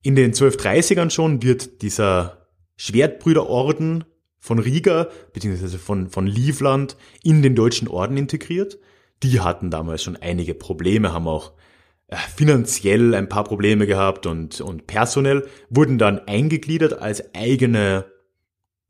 In 0.00 0.16
den 0.16 0.32
1230ern 0.32 1.10
schon 1.10 1.42
wird 1.42 1.82
dieser 1.82 2.48
Schwertbrüderorden 2.76 4.06
von 4.38 4.60
Riga 4.60 5.08
beziehungsweise 5.34 5.78
von, 5.78 6.08
von 6.08 6.26
Livland 6.26 6.96
in 7.22 7.42
den 7.42 7.54
deutschen 7.54 7.86
Orden 7.86 8.16
integriert. 8.16 8.78
Die 9.22 9.40
hatten 9.40 9.70
damals 9.70 10.02
schon 10.02 10.16
einige 10.16 10.54
Probleme, 10.54 11.12
haben 11.12 11.28
auch 11.28 11.52
äh, 12.08 12.16
finanziell 12.16 13.14
ein 13.14 13.28
paar 13.28 13.44
Probleme 13.44 13.86
gehabt 13.86 14.26
und, 14.26 14.60
und 14.60 14.86
personell, 14.86 15.46
wurden 15.70 15.98
dann 15.98 16.20
eingegliedert 16.20 17.00
als 17.00 17.34
eigene, 17.34 18.06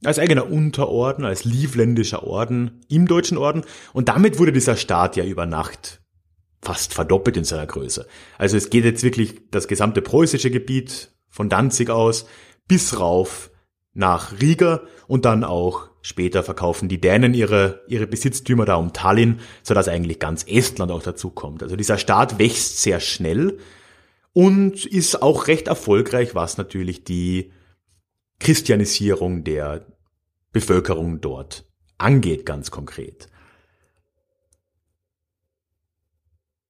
als 0.04 0.18
eigener 0.18 0.50
Unterorden, 0.50 1.24
als 1.24 1.44
livländischer 1.44 2.24
Orden 2.24 2.80
im 2.88 3.06
deutschen 3.06 3.38
Orden 3.38 3.64
und 3.92 4.08
damit 4.08 4.38
wurde 4.38 4.52
dieser 4.52 4.76
Staat 4.76 5.16
ja 5.16 5.24
über 5.24 5.46
Nacht 5.46 6.00
fast 6.62 6.94
verdoppelt 6.94 7.36
in 7.36 7.44
seiner 7.44 7.66
Größe. 7.66 8.06
Also 8.36 8.56
es 8.56 8.70
geht 8.70 8.84
jetzt 8.84 9.02
wirklich 9.02 9.40
das 9.50 9.68
gesamte 9.68 10.02
preußische 10.02 10.50
Gebiet 10.50 11.12
von 11.28 11.48
Danzig 11.48 11.90
aus 11.90 12.26
bis 12.66 12.98
rauf 12.98 13.50
nach 13.94 14.40
Riga 14.40 14.82
und 15.06 15.24
dann 15.24 15.44
auch 15.44 15.87
später 16.02 16.42
verkaufen 16.42 16.88
die 16.88 17.00
Dänen 17.00 17.34
ihre, 17.34 17.82
ihre 17.88 18.06
Besitztümer 18.06 18.64
da 18.64 18.76
um 18.76 18.92
Tallinn, 18.92 19.40
sodass 19.62 19.88
eigentlich 19.88 20.18
ganz 20.18 20.44
Estland 20.46 20.90
auch 20.90 21.02
dazu 21.02 21.30
kommt. 21.30 21.62
Also 21.62 21.76
dieser 21.76 21.98
Staat 21.98 22.38
wächst 22.38 22.82
sehr 22.82 23.00
schnell 23.00 23.58
und 24.32 24.86
ist 24.86 25.22
auch 25.22 25.48
recht 25.48 25.68
erfolgreich, 25.68 26.34
was 26.34 26.58
natürlich 26.58 27.04
die 27.04 27.52
Christianisierung 28.38 29.44
der 29.44 29.86
Bevölkerung 30.52 31.20
dort 31.20 31.64
angeht, 31.98 32.46
ganz 32.46 32.70
konkret. 32.70 33.28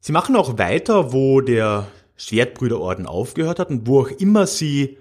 Sie 0.00 0.12
machen 0.12 0.36
auch 0.36 0.58
weiter, 0.58 1.12
wo 1.12 1.40
der 1.40 1.88
Schwertbrüderorden 2.16 3.06
aufgehört 3.06 3.58
hat 3.58 3.70
und 3.70 3.86
wo 3.86 4.00
auch 4.02 4.10
immer 4.10 4.46
sie 4.46 4.98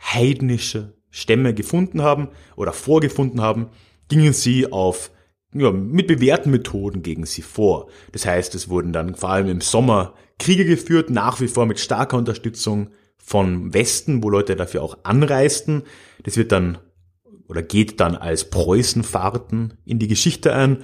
heidnische 0.00 0.97
Stämme 1.10 1.54
gefunden 1.54 2.02
haben 2.02 2.28
oder 2.56 2.72
vorgefunden 2.72 3.40
haben, 3.40 3.68
gingen 4.08 4.32
sie 4.32 4.70
auf 4.72 5.10
ja, 5.54 5.72
mit 5.72 6.06
bewährten 6.06 6.50
Methoden 6.50 7.02
gegen 7.02 7.24
sie 7.24 7.42
vor. 7.42 7.88
Das 8.12 8.26
heißt, 8.26 8.54
es 8.54 8.68
wurden 8.68 8.92
dann 8.92 9.14
vor 9.14 9.30
allem 9.30 9.48
im 9.48 9.60
Sommer 9.60 10.14
Kriege 10.38 10.64
geführt, 10.64 11.10
nach 11.10 11.40
wie 11.40 11.48
vor 11.48 11.66
mit 11.66 11.80
starker 11.80 12.16
Unterstützung 12.16 12.90
von 13.16 13.72
Westen, 13.74 14.22
wo 14.22 14.30
Leute 14.30 14.56
dafür 14.56 14.82
auch 14.82 14.98
anreisten. 15.04 15.82
Das 16.22 16.36
wird 16.36 16.52
dann 16.52 16.78
oder 17.48 17.62
geht 17.62 18.00
dann 18.00 18.14
als 18.14 18.50
Preußenfahrten 18.50 19.78
in 19.84 19.98
die 19.98 20.08
Geschichte 20.08 20.54
ein. 20.54 20.78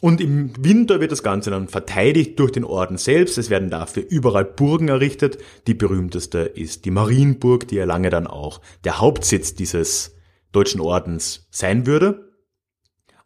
Und 0.00 0.20
im 0.20 0.52
Winter 0.62 1.00
wird 1.00 1.12
das 1.12 1.22
Ganze 1.22 1.50
dann 1.50 1.68
verteidigt 1.68 2.38
durch 2.38 2.52
den 2.52 2.64
Orden 2.64 2.98
selbst. 2.98 3.38
Es 3.38 3.48
werden 3.48 3.70
dafür 3.70 4.04
überall 4.08 4.44
Burgen 4.44 4.88
errichtet. 4.88 5.38
Die 5.66 5.74
berühmteste 5.74 6.40
ist 6.40 6.84
die 6.84 6.90
Marienburg, 6.90 7.68
die 7.68 7.76
ja 7.76 7.84
lange 7.84 8.10
dann 8.10 8.26
auch 8.26 8.60
der 8.84 9.00
Hauptsitz 9.00 9.54
dieses 9.54 10.14
deutschen 10.52 10.80
Ordens 10.80 11.46
sein 11.50 11.86
würde. 11.86 12.32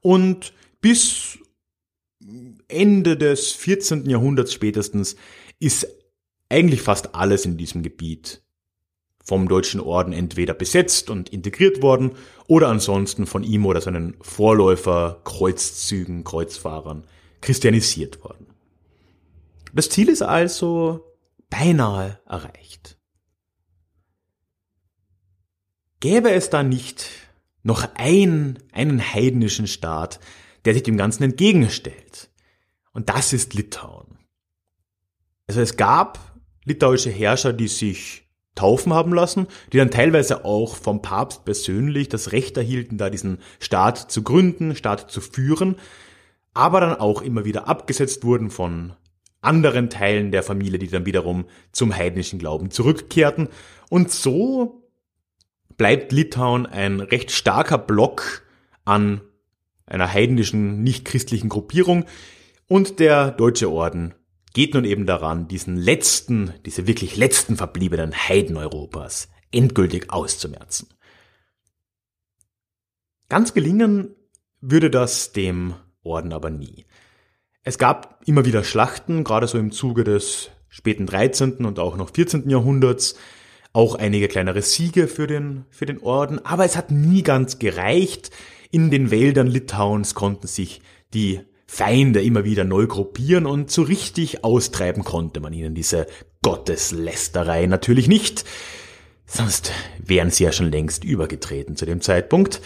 Und 0.00 0.52
bis 0.81 1.38
Ende 2.68 3.16
des 3.16 3.52
14. 3.52 4.09
Jahrhunderts 4.09 4.52
spätestens 4.52 5.16
ist 5.59 5.87
eigentlich 6.48 6.83
fast 6.83 7.14
alles 7.14 7.44
in 7.44 7.57
diesem 7.57 7.83
Gebiet 7.83 8.42
vom 9.28 9.46
Deutschen 9.46 9.80
Orden 9.80 10.14
entweder 10.14 10.54
besetzt 10.54 11.10
und 11.10 11.28
integriert 11.28 11.82
worden 11.82 12.12
oder 12.46 12.68
ansonsten 12.68 13.26
von 13.26 13.44
ihm 13.44 13.66
oder 13.66 13.82
seinen 13.82 14.16
Vorläufer 14.22 15.20
Kreuzzügen, 15.24 16.24
Kreuzfahrern 16.24 17.04
christianisiert 17.42 18.24
worden. 18.24 18.46
Das 19.74 19.90
Ziel 19.90 20.08
ist 20.08 20.22
also 20.22 21.04
beinahe 21.50 22.18
erreicht. 22.26 22.96
Gäbe 26.00 26.30
es 26.30 26.48
da 26.48 26.62
nicht 26.62 27.10
noch 27.62 27.86
ein, 27.96 28.58
einen 28.72 29.12
heidnischen 29.12 29.66
Staat, 29.66 30.20
der 30.64 30.72
sich 30.72 30.84
dem 30.84 30.96
Ganzen 30.96 31.24
entgegenstellt? 31.24 32.30
Und 32.92 33.10
das 33.10 33.34
ist 33.34 33.52
Litauen. 33.52 34.16
Also 35.46 35.60
es 35.60 35.76
gab 35.76 36.18
litauische 36.64 37.10
Herrscher, 37.10 37.52
die 37.52 37.68
sich 37.68 38.27
taufen 38.59 38.92
haben 38.92 39.12
lassen, 39.12 39.47
die 39.73 39.79
dann 39.79 39.90
teilweise 39.90 40.44
auch 40.44 40.77
vom 40.77 41.01
Papst 41.01 41.44
persönlich 41.44 42.09
das 42.09 42.33
Recht 42.33 42.57
erhielten, 42.57 42.99
da 42.99 43.09
diesen 43.09 43.38
Staat 43.61 44.11
zu 44.11 44.23
gründen, 44.23 44.75
Staat 44.75 45.11
zu 45.11 45.21
führen, 45.21 45.77
aber 46.55 46.81
dann 46.81 46.94
auch 46.94 47.23
immer 47.23 47.44
wieder 47.44 47.68
abgesetzt 47.68 48.25
wurden 48.25 48.51
von 48.51 48.94
anderen 49.40 49.90
Teilen 49.90 50.33
der 50.33 50.42
Familie, 50.42 50.79
die 50.79 50.88
dann 50.88 51.07
wiederum 51.07 51.47
zum 51.71 51.94
heidnischen 51.94 52.40
Glauben 52.40 52.71
zurückkehrten. 52.73 53.49
Und 53.88 54.11
so 54.11 54.83
bleibt 55.77 56.11
Litauen 56.11 56.66
ein 56.66 56.99
recht 56.99 57.31
starker 57.31 57.79
Block 57.79 58.42
an 58.85 59.21
einer 59.87 60.12
heidnischen, 60.12 60.83
nicht 60.83 61.05
christlichen 61.05 61.49
Gruppierung 61.49 62.05
und 62.66 62.99
der 62.99 63.31
Deutsche 63.31 63.71
Orden 63.71 64.14
geht 64.52 64.74
nun 64.74 64.84
eben 64.84 65.06
daran, 65.06 65.48
diesen 65.48 65.76
letzten, 65.76 66.54
diese 66.64 66.87
wirklich 66.87 67.16
letzten 67.16 67.56
verbliebenen 67.56 68.14
Heiden 68.14 68.56
Europas 68.56 69.28
endgültig 69.50 70.11
auszumerzen. 70.11 70.88
Ganz 73.28 73.54
gelingen 73.54 74.14
würde 74.61 74.90
das 74.90 75.32
dem 75.32 75.74
Orden 76.02 76.32
aber 76.32 76.50
nie. 76.50 76.87
Es 77.62 77.76
gab 77.78 78.22
immer 78.24 78.44
wieder 78.46 78.64
Schlachten, 78.64 79.24
gerade 79.24 79.46
so 79.46 79.58
im 79.58 79.72
Zuge 79.72 80.04
des 80.04 80.50
späten 80.68 81.06
13. 81.06 81.64
und 81.66 81.78
auch 81.78 81.96
noch 81.96 82.11
14. 82.14 82.48
Jahrhunderts, 82.48 83.16
auch 83.72 83.94
einige 83.94 84.28
kleinere 84.28 84.62
Siege 84.62 85.08
für 85.08 85.26
den, 85.26 85.66
für 85.70 85.84
den 85.84 86.00
Orden, 86.00 86.44
aber 86.44 86.64
es 86.64 86.76
hat 86.76 86.90
nie 86.90 87.22
ganz 87.22 87.58
gereicht. 87.58 88.30
In 88.70 88.90
den 88.90 89.11
Wäldern 89.11 89.46
Litauens 89.46 90.14
konnten 90.14 90.46
sich 90.46 90.80
die 91.14 91.40
Feinde 91.70 92.22
immer 92.22 92.44
wieder 92.44 92.64
neu 92.64 92.87
gruppieren 92.87 93.44
und 93.44 93.70
so 93.70 93.83
richtig 93.83 94.42
austreiben 94.42 95.04
konnte 95.04 95.38
man 95.38 95.52
ihnen 95.52 95.74
diese 95.74 96.07
Gotteslästerei 96.42 97.66
natürlich 97.66 98.09
nicht. 98.09 98.46
Sonst 99.26 99.70
wären 99.98 100.31
sie 100.31 100.44
ja 100.44 100.52
schon 100.52 100.72
längst 100.72 101.04
übergetreten 101.04 101.76
zu 101.76 101.85
dem 101.85 102.00
Zeitpunkt. 102.00 102.62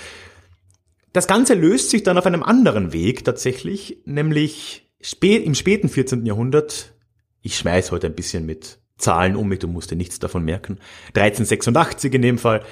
Das 1.13 1.27
Ganze 1.27 1.55
löst 1.55 1.91
sich 1.91 2.05
dann 2.05 2.17
auf 2.17 2.27
einem 2.27 2.45
anderen 2.45 2.93
Weg 2.93 3.25
tatsächlich, 3.25 3.99
nämlich 4.05 4.89
spät, 5.01 5.45
im 5.45 5.57
späten 5.57 5.89
14. 5.89 6.25
Jahrhundert. 6.25 6.95
Ich 7.43 7.59
schmeiß 7.59 7.91
heute 7.91 8.07
ein 8.07 8.15
bisschen 8.15 8.47
mit 8.47 8.79
Zahlen 8.99 9.35
um 9.35 9.49
mich, 9.49 9.59
du 9.59 9.67
musst 9.67 9.91
dir 9.91 9.97
nichts 9.97 10.21
davon 10.21 10.45
merken. 10.45 10.79
1386 11.09 12.15
in 12.15 12.23
dem 12.23 12.39
Fall 12.39 12.63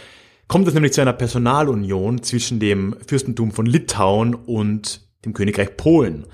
kommt 0.46 0.68
es 0.68 0.74
nämlich 0.74 0.92
zu 0.92 1.00
einer 1.00 1.12
Personalunion 1.12 2.22
zwischen 2.22 2.60
dem 2.60 2.94
Fürstentum 3.04 3.50
von 3.50 3.66
Litauen 3.66 4.36
und 4.36 5.09
dem 5.24 5.32
Königreich 5.32 5.76
Polen. 5.76 6.26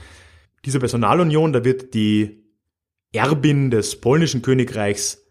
Diese 0.65 0.79
Personalunion, 0.79 1.53
da 1.53 1.65
wird 1.65 1.95
die 1.95 2.45
Erbin 3.13 3.71
des 3.71 4.01
polnischen 4.01 4.43
Königreichs 4.43 5.23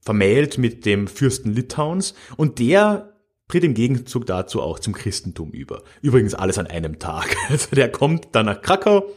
vermählt 0.00 0.58
mit 0.58 0.84
dem 0.84 1.06
Fürsten 1.06 1.52
Litauens 1.52 2.14
und 2.36 2.58
der 2.58 3.12
tritt 3.48 3.64
im 3.64 3.74
Gegenzug 3.74 4.26
dazu 4.26 4.62
auch 4.62 4.78
zum 4.78 4.94
Christentum 4.94 5.50
über. 5.50 5.82
Übrigens 6.00 6.34
alles 6.34 6.58
an 6.58 6.66
einem 6.66 6.98
Tag. 6.98 7.36
Also 7.50 7.76
der 7.76 7.90
kommt 7.90 8.28
dann 8.32 8.46
nach 8.46 8.62
Krakau, 8.62 9.12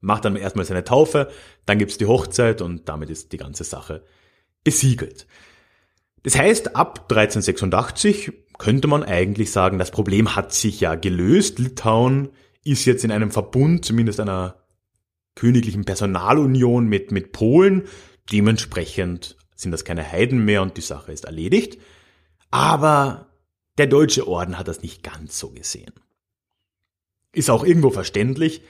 macht 0.00 0.24
dann 0.24 0.36
erstmal 0.36 0.64
seine 0.64 0.84
Taufe, 0.84 1.30
dann 1.64 1.78
gibt's 1.78 1.98
die 1.98 2.06
Hochzeit 2.06 2.60
und 2.60 2.88
damit 2.88 3.10
ist 3.10 3.32
die 3.32 3.36
ganze 3.36 3.64
Sache 3.64 4.04
besiegelt. 4.64 5.26
Das 6.22 6.36
heißt, 6.36 6.76
ab 6.76 7.06
1386 7.10 8.32
könnte 8.58 8.88
man 8.88 9.04
eigentlich 9.04 9.52
sagen, 9.52 9.78
das 9.78 9.90
Problem 9.90 10.34
hat 10.34 10.52
sich 10.52 10.80
ja 10.80 10.94
gelöst. 10.94 11.58
Litauen 11.58 12.30
ist 12.64 12.84
jetzt 12.84 13.04
in 13.04 13.12
einem 13.12 13.30
Verbund, 13.30 13.84
zumindest 13.84 14.20
einer 14.20 14.56
königlichen 15.34 15.84
Personalunion 15.84 16.88
mit, 16.88 17.12
mit 17.12 17.32
Polen. 17.32 17.84
Dementsprechend 18.32 19.36
sind 19.54 19.70
das 19.70 19.84
keine 19.84 20.10
Heiden 20.10 20.44
mehr 20.44 20.62
und 20.62 20.76
die 20.76 20.82
Sache 20.82 21.12
ist 21.12 21.24
erledigt. 21.24 21.78
Aber 22.50 23.28
der 23.78 23.86
deutsche 23.86 24.26
Orden 24.26 24.58
hat 24.58 24.68
das 24.68 24.82
nicht 24.82 25.02
ganz 25.02 25.38
so 25.38 25.50
gesehen. 25.50 25.92
Ist 27.32 27.50
auch 27.50 27.64
irgendwo 27.64 27.90
verständlich, 27.90 28.62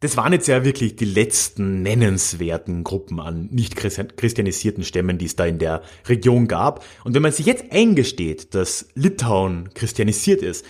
das 0.00 0.16
waren 0.16 0.32
jetzt 0.32 0.46
ja 0.46 0.62
wirklich 0.64 0.96
die 0.96 1.06
letzten 1.06 1.82
nennenswerten 1.82 2.84
Gruppen 2.84 3.18
an 3.18 3.48
nicht 3.50 3.76
christianisierten 3.76 4.84
Stämmen, 4.84 5.16
die 5.16 5.24
es 5.24 5.36
da 5.36 5.46
in 5.46 5.58
der 5.58 5.82
Region 6.06 6.48
gab. 6.48 6.84
Und 7.04 7.14
wenn 7.14 7.22
man 7.22 7.32
sich 7.32 7.46
jetzt 7.46 7.72
eingesteht, 7.72 8.54
dass 8.54 8.88
Litauen 8.94 9.70
christianisiert 9.72 10.42
ist, 10.42 10.66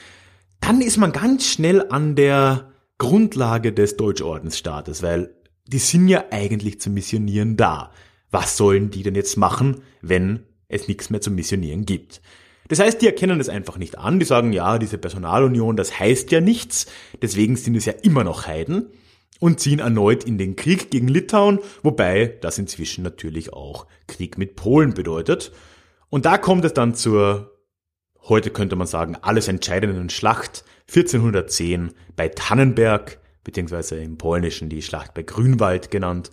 dann 0.60 0.80
ist 0.80 0.96
man 0.96 1.12
ganz 1.12 1.46
schnell 1.46 1.88
an 1.90 2.14
der 2.14 2.70
Grundlage 2.98 3.72
des 3.72 3.96
Deutschordensstaates, 3.96 5.02
weil 5.02 5.34
die 5.66 5.78
sind 5.78 6.08
ja 6.08 6.26
eigentlich 6.30 6.80
zum 6.80 6.94
Missionieren 6.94 7.56
da. 7.56 7.90
Was 8.30 8.56
sollen 8.56 8.90
die 8.90 9.02
denn 9.02 9.16
jetzt 9.16 9.36
machen, 9.36 9.82
wenn 10.02 10.44
es 10.68 10.86
nichts 10.86 11.10
mehr 11.10 11.20
zum 11.20 11.34
Missionieren 11.34 11.84
gibt? 11.84 12.22
Das 12.68 12.78
heißt, 12.78 13.02
die 13.02 13.06
erkennen 13.06 13.40
es 13.40 13.48
einfach 13.48 13.76
nicht 13.76 13.98
an, 13.98 14.18
die 14.18 14.24
sagen, 14.24 14.52
ja, 14.52 14.78
diese 14.78 14.98
Personalunion, 14.98 15.76
das 15.76 15.98
heißt 15.98 16.30
ja 16.32 16.40
nichts, 16.40 16.86
deswegen 17.22 17.56
sind 17.56 17.76
es 17.76 17.84
ja 17.84 17.92
immer 18.02 18.24
noch 18.24 18.46
Heiden. 18.46 18.86
Und 19.40 19.60
ziehen 19.60 19.78
erneut 19.78 20.24
in 20.24 20.38
den 20.38 20.56
Krieg 20.56 20.90
gegen 20.90 21.08
Litauen, 21.08 21.58
wobei 21.82 22.38
das 22.40 22.58
inzwischen 22.58 23.02
natürlich 23.02 23.52
auch 23.52 23.86
Krieg 24.06 24.38
mit 24.38 24.56
Polen 24.56 24.94
bedeutet. 24.94 25.52
Und 26.08 26.24
da 26.24 26.38
kommt 26.38 26.64
es 26.64 26.72
dann 26.72 26.94
zur, 26.94 27.52
heute 28.22 28.50
könnte 28.50 28.76
man 28.76 28.86
sagen, 28.86 29.16
alles 29.20 29.48
entscheidenden 29.48 30.08
Schlacht 30.10 30.64
1410 30.88 31.92
bei 32.14 32.28
Tannenberg, 32.28 33.18
beziehungsweise 33.44 33.96
im 33.96 34.18
Polnischen 34.18 34.68
die 34.68 34.82
Schlacht 34.82 35.14
bei 35.14 35.22
Grünwald 35.22 35.90
genannt. 35.90 36.30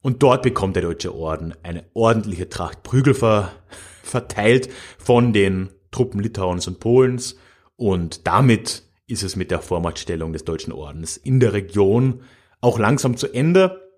Und 0.00 0.22
dort 0.22 0.42
bekommt 0.42 0.76
der 0.76 0.82
Deutsche 0.82 1.14
Orden 1.14 1.54
eine 1.62 1.84
ordentliche 1.94 2.48
Tracht 2.48 2.82
Prügel 2.82 3.14
ver 3.14 3.52
verteilt 4.02 4.70
von 4.98 5.32
den 5.34 5.68
Truppen 5.90 6.20
Litauens 6.20 6.66
und 6.66 6.80
Polens. 6.80 7.36
Und 7.76 8.26
damit 8.26 8.84
ist 9.08 9.22
es 9.22 9.34
mit 9.34 9.50
der 9.50 9.60
Vormachtstellung 9.60 10.32
des 10.32 10.44
Deutschen 10.44 10.72
Ordens 10.72 11.16
in 11.16 11.40
der 11.40 11.52
Region 11.52 12.22
auch 12.60 12.78
langsam 12.78 13.16
zu 13.16 13.32
Ende. 13.32 13.90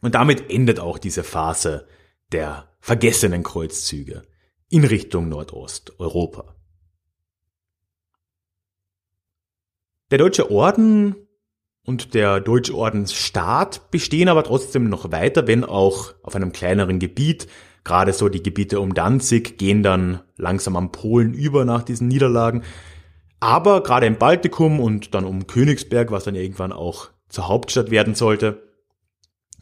Und 0.00 0.14
damit 0.14 0.50
endet 0.50 0.80
auch 0.80 0.98
diese 0.98 1.22
Phase 1.22 1.86
der 2.32 2.68
vergessenen 2.80 3.42
Kreuzzüge 3.42 4.22
in 4.68 4.84
Richtung 4.84 5.28
Nordosteuropa. 5.28 6.56
Der 10.10 10.18
Deutsche 10.18 10.50
Orden 10.50 11.14
und 11.84 12.14
der 12.14 12.40
Deutsche 12.40 12.74
Ordensstaat 12.74 13.90
bestehen 13.90 14.28
aber 14.28 14.42
trotzdem 14.42 14.88
noch 14.88 15.12
weiter, 15.12 15.46
wenn 15.46 15.64
auch 15.64 16.14
auf 16.22 16.34
einem 16.34 16.52
kleineren 16.52 16.98
Gebiet. 16.98 17.46
Gerade 17.84 18.12
so 18.12 18.28
die 18.28 18.42
Gebiete 18.42 18.80
um 18.80 18.94
Danzig 18.94 19.58
gehen 19.58 19.82
dann 19.82 20.20
langsam 20.36 20.76
am 20.76 20.92
Polen 20.92 21.34
über 21.34 21.64
nach 21.64 21.82
diesen 21.82 22.08
Niederlagen. 22.08 22.62
Aber 23.40 23.82
gerade 23.82 24.06
im 24.06 24.18
Baltikum 24.18 24.80
und 24.80 25.14
dann 25.14 25.24
um 25.24 25.46
Königsberg, 25.46 26.10
was 26.10 26.24
dann 26.24 26.34
irgendwann 26.34 26.72
auch 26.72 27.08
zur 27.28 27.48
Hauptstadt 27.48 27.90
werden 27.90 28.14
sollte, 28.14 28.62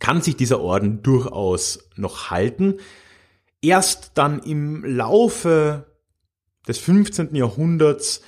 kann 0.00 0.20
sich 0.20 0.36
dieser 0.36 0.60
Orden 0.60 1.02
durchaus 1.02 1.88
noch 1.96 2.30
halten. 2.30 2.74
Erst 3.62 4.12
dann 4.14 4.40
im 4.40 4.84
Laufe 4.84 5.86
des 6.66 6.78
15. 6.78 7.34
Jahrhunderts 7.34 8.22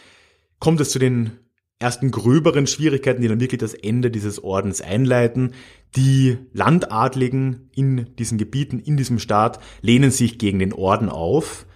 kommt 0.59 0.81
es 0.81 0.91
zu 0.91 0.99
den 0.99 1.39
ersten 1.79 2.11
gröberen 2.11 2.67
Schwierigkeiten, 2.67 3.23
die 3.23 3.29
dann 3.29 3.41
wirklich 3.41 3.61
das 3.61 3.75
Ende 3.75 4.11
dieses 4.11 4.43
Ordens 4.43 4.81
einleiten. 4.81 5.55
Die 5.97 6.37
Landadligen 6.53 7.71
in 7.75 8.15
diesen 8.17 8.39
Gebieten, 8.39 8.79
in 8.79 8.97
diesem 8.97 9.19
Staat, 9.19 9.61
lehnen 9.81 10.11
sich 10.11 10.39
gegen 10.39 10.59
den 10.59 10.73
Orden 10.73 11.09
auf. 11.09 11.67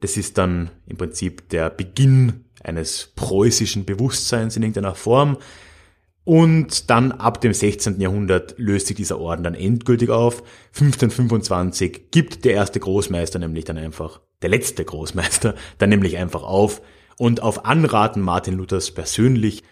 Das 0.00 0.16
ist 0.16 0.38
dann 0.38 0.70
im 0.86 0.96
Prinzip 0.96 1.48
der 1.50 1.70
Beginn 1.70 2.46
eines 2.62 3.12
preußischen 3.16 3.84
Bewusstseins 3.84 4.56
in 4.56 4.62
irgendeiner 4.62 4.94
Form. 4.94 5.38
Und 6.24 6.88
dann 6.88 7.10
ab 7.10 7.40
dem 7.40 7.52
16. 7.52 8.00
Jahrhundert 8.00 8.54
löst 8.56 8.86
sich 8.86 8.96
dieser 8.96 9.18
Orden 9.18 9.42
dann 9.42 9.54
endgültig 9.54 10.10
auf. 10.10 10.42
1525 10.74 12.10
gibt 12.12 12.44
der 12.44 12.54
erste 12.54 12.78
Großmeister 12.78 13.38
nämlich 13.38 13.64
dann 13.64 13.76
einfach, 13.76 14.20
der 14.40 14.50
letzte 14.50 14.84
Großmeister, 14.84 15.54
dann 15.78 15.90
nämlich 15.90 16.16
einfach 16.16 16.44
auf 16.44 16.80
und 17.18 17.42
auf 17.42 17.64
Anraten 17.64 18.20
Martin 18.20 18.54
Luthers 18.54 18.92
persönlich 18.92 19.62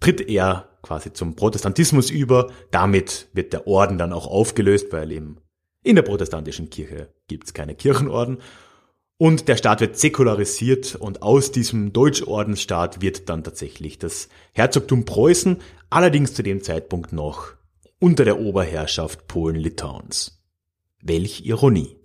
tritt 0.00 0.20
er 0.28 0.68
quasi 0.82 1.12
zum 1.12 1.34
Protestantismus 1.34 2.10
über. 2.10 2.50
Damit 2.70 3.28
wird 3.32 3.52
der 3.52 3.66
Orden 3.66 3.98
dann 3.98 4.12
auch 4.12 4.26
aufgelöst, 4.26 4.92
weil 4.92 5.10
eben 5.12 5.38
in 5.82 5.96
der 5.96 6.02
protestantischen 6.02 6.70
Kirche 6.70 7.12
gibt's 7.26 7.54
keine 7.54 7.74
Kirchenorden. 7.74 8.38
Und 9.20 9.48
der 9.48 9.56
Staat 9.56 9.80
wird 9.80 9.98
säkularisiert 9.98 10.94
und 10.94 11.22
aus 11.22 11.50
diesem 11.50 11.92
Deutschordensstaat 11.92 13.00
wird 13.00 13.28
dann 13.28 13.42
tatsächlich 13.42 13.98
das 13.98 14.28
Herzogtum 14.52 15.04
Preußen, 15.04 15.56
allerdings 15.90 16.34
zu 16.34 16.44
dem 16.44 16.62
Zeitpunkt 16.62 17.12
noch 17.12 17.54
unter 17.98 18.24
der 18.24 18.38
Oberherrschaft 18.38 19.26
Polen-Litauens. 19.26 20.40
Welch 21.02 21.44
Ironie. 21.44 21.96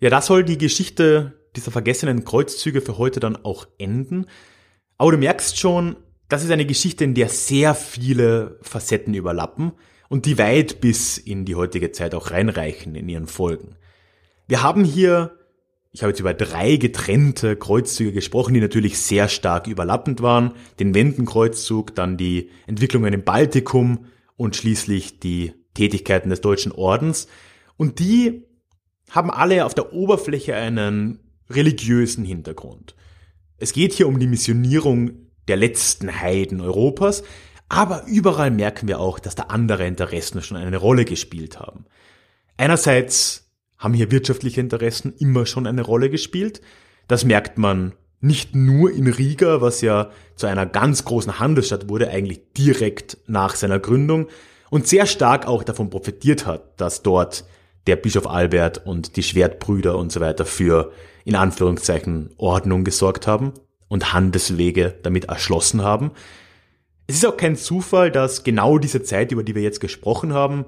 Ja, 0.00 0.08
das 0.08 0.26
soll 0.26 0.42
die 0.42 0.58
Geschichte 0.58 1.38
dieser 1.56 1.72
vergessenen 1.72 2.24
Kreuzzüge 2.24 2.80
für 2.80 2.96
heute 2.96 3.20
dann 3.20 3.36
auch 3.36 3.66
enden. 3.76 4.26
Aber 4.96 5.12
du 5.12 5.18
merkst 5.18 5.58
schon, 5.58 5.96
das 6.28 6.42
ist 6.42 6.50
eine 6.50 6.64
Geschichte, 6.64 7.04
in 7.04 7.14
der 7.14 7.28
sehr 7.28 7.74
viele 7.74 8.58
Facetten 8.62 9.12
überlappen 9.12 9.72
und 10.08 10.26
die 10.26 10.38
weit 10.38 10.80
bis 10.80 11.18
in 11.18 11.44
die 11.44 11.54
heutige 11.54 11.92
Zeit 11.92 12.14
auch 12.14 12.30
reinreichen 12.30 12.94
in 12.94 13.08
ihren 13.08 13.26
Folgen. 13.26 13.76
Wir 14.46 14.62
haben 14.62 14.84
hier, 14.84 15.38
ich 15.92 16.02
habe 16.02 16.10
jetzt 16.10 16.20
über 16.20 16.34
drei 16.34 16.76
getrennte 16.76 17.56
Kreuzzüge 17.56 18.12
gesprochen, 18.12 18.54
die 18.54 18.60
natürlich 18.60 18.98
sehr 18.98 19.28
stark 19.28 19.66
überlappend 19.66 20.22
waren. 20.22 20.52
Den 20.78 20.94
Wendenkreuzzug, 20.94 21.94
dann 21.94 22.16
die 22.16 22.50
Entwicklungen 22.66 23.14
im 23.14 23.24
Baltikum 23.24 24.06
und 24.36 24.56
schließlich 24.56 25.20
die 25.20 25.52
Tätigkeiten 25.74 26.30
des 26.30 26.40
Deutschen 26.40 26.72
Ordens. 26.72 27.26
Und 27.76 27.98
die 27.98 28.44
haben 29.10 29.30
alle 29.30 29.64
auf 29.64 29.74
der 29.74 29.92
Oberfläche 29.92 30.54
einen 30.54 31.20
religiösen 31.48 32.24
Hintergrund. 32.24 32.94
Es 33.58 33.72
geht 33.72 33.92
hier 33.92 34.08
um 34.08 34.18
die 34.18 34.26
Missionierung 34.26 35.12
der 35.48 35.56
letzten 35.56 36.20
Heiden 36.20 36.60
Europas, 36.60 37.22
aber 37.74 38.04
überall 38.06 38.50
merken 38.50 38.86
wir 38.88 39.00
auch, 39.00 39.18
dass 39.18 39.34
da 39.34 39.44
andere 39.44 39.86
Interessen 39.86 40.42
schon 40.42 40.56
eine 40.56 40.76
Rolle 40.76 41.04
gespielt 41.04 41.58
haben. 41.58 41.86
Einerseits 42.56 43.50
haben 43.78 43.94
hier 43.94 44.10
wirtschaftliche 44.10 44.60
Interessen 44.60 45.12
immer 45.18 45.44
schon 45.44 45.66
eine 45.66 45.82
Rolle 45.82 46.08
gespielt. 46.08 46.60
Das 47.08 47.24
merkt 47.24 47.58
man 47.58 47.92
nicht 48.20 48.54
nur 48.54 48.90
in 48.92 49.08
Riga, 49.08 49.60
was 49.60 49.80
ja 49.80 50.10
zu 50.36 50.46
einer 50.46 50.66
ganz 50.66 51.04
großen 51.04 51.38
Handelsstadt 51.38 51.88
wurde, 51.88 52.08
eigentlich 52.08 52.40
direkt 52.56 53.18
nach 53.26 53.54
seiner 53.54 53.78
Gründung 53.78 54.28
und 54.70 54.86
sehr 54.86 55.06
stark 55.06 55.46
auch 55.46 55.62
davon 55.62 55.90
profitiert 55.90 56.46
hat, 56.46 56.80
dass 56.80 57.02
dort 57.02 57.44
der 57.86 57.96
Bischof 57.96 58.26
Albert 58.26 58.86
und 58.86 59.16
die 59.16 59.22
Schwertbrüder 59.22 59.98
und 59.98 60.10
so 60.10 60.20
weiter 60.20 60.46
für, 60.46 60.92
in 61.24 61.34
Anführungszeichen, 61.34 62.30
Ordnung 62.38 62.84
gesorgt 62.84 63.26
haben 63.26 63.52
und 63.88 64.12
Handelswege 64.12 64.94
damit 65.02 65.26
erschlossen 65.26 65.82
haben. 65.82 66.12
Es 67.06 67.16
ist 67.16 67.26
auch 67.26 67.36
kein 67.36 67.56
Zufall, 67.56 68.10
dass 68.10 68.44
genau 68.44 68.78
diese 68.78 69.02
Zeit, 69.02 69.30
über 69.32 69.42
die 69.42 69.54
wir 69.54 69.62
jetzt 69.62 69.80
gesprochen 69.80 70.32
haben, 70.32 70.64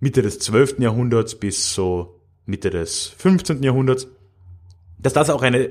Mitte 0.00 0.22
des 0.22 0.38
12. 0.38 0.78
Jahrhunderts 0.78 1.34
bis 1.34 1.74
so 1.74 2.20
Mitte 2.46 2.70
des 2.70 3.06
15. 3.06 3.62
Jahrhunderts, 3.62 4.08
dass 4.98 5.12
das 5.12 5.30
auch 5.30 5.42
eine 5.42 5.70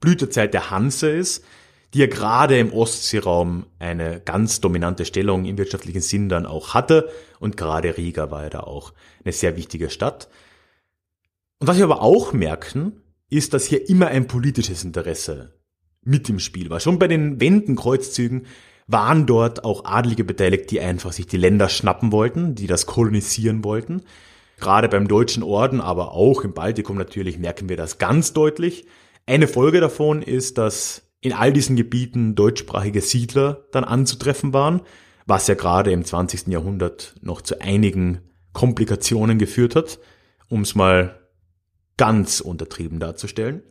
Blütezeit 0.00 0.54
der 0.54 0.70
Hanse 0.70 1.10
ist, 1.10 1.44
die 1.92 1.98
ja 1.98 2.06
gerade 2.06 2.58
im 2.58 2.72
Ostseeraum 2.72 3.66
eine 3.78 4.20
ganz 4.20 4.60
dominante 4.60 5.04
Stellung 5.04 5.44
im 5.44 5.58
wirtschaftlichen 5.58 6.00
Sinn 6.00 6.28
dann 6.30 6.46
auch 6.46 6.72
hatte. 6.72 7.10
Und 7.38 7.56
gerade 7.58 7.96
Riga 7.98 8.30
war 8.30 8.44
ja 8.44 8.50
da 8.50 8.60
auch 8.60 8.94
eine 9.24 9.32
sehr 9.32 9.56
wichtige 9.56 9.90
Stadt. 9.90 10.28
Und 11.58 11.68
was 11.68 11.76
wir 11.76 11.84
aber 11.84 12.00
auch 12.00 12.32
merken, 12.32 13.02
ist, 13.28 13.52
dass 13.52 13.66
hier 13.66 13.88
immer 13.88 14.08
ein 14.08 14.26
politisches 14.26 14.84
Interesse 14.84 15.54
mit 16.02 16.28
im 16.28 16.38
Spiel 16.38 16.70
war. 16.70 16.80
Schon 16.80 16.98
bei 16.98 17.08
den 17.08 17.40
Wendenkreuzzügen 17.40 18.46
waren 18.86 19.26
dort 19.26 19.64
auch 19.64 19.84
Adlige 19.84 20.24
beteiligt, 20.24 20.70
die 20.70 20.80
einfach 20.80 21.12
sich 21.12 21.26
die 21.26 21.36
Länder 21.36 21.68
schnappen 21.68 22.12
wollten, 22.12 22.54
die 22.54 22.66
das 22.66 22.86
kolonisieren 22.86 23.64
wollten. 23.64 24.02
Gerade 24.58 24.88
beim 24.88 25.08
Deutschen 25.08 25.42
Orden, 25.42 25.80
aber 25.80 26.12
auch 26.12 26.44
im 26.44 26.54
Baltikum 26.54 26.96
natürlich 26.96 27.38
merken 27.38 27.68
wir 27.68 27.76
das 27.76 27.98
ganz 27.98 28.32
deutlich. 28.32 28.86
Eine 29.26 29.48
Folge 29.48 29.80
davon 29.80 30.22
ist, 30.22 30.58
dass 30.58 31.02
in 31.20 31.32
all 31.32 31.52
diesen 31.52 31.76
Gebieten 31.76 32.34
deutschsprachige 32.34 33.00
Siedler 33.00 33.64
dann 33.72 33.84
anzutreffen 33.84 34.52
waren, 34.52 34.82
was 35.26 35.46
ja 35.46 35.54
gerade 35.54 35.92
im 35.92 36.04
20. 36.04 36.48
Jahrhundert 36.48 37.14
noch 37.22 37.42
zu 37.42 37.60
einigen 37.60 38.20
Komplikationen 38.52 39.38
geführt 39.38 39.76
hat, 39.76 39.98
um 40.48 40.62
es 40.62 40.74
mal 40.74 41.20
ganz 41.96 42.40
untertrieben 42.40 42.98
darzustellen. 42.98 43.62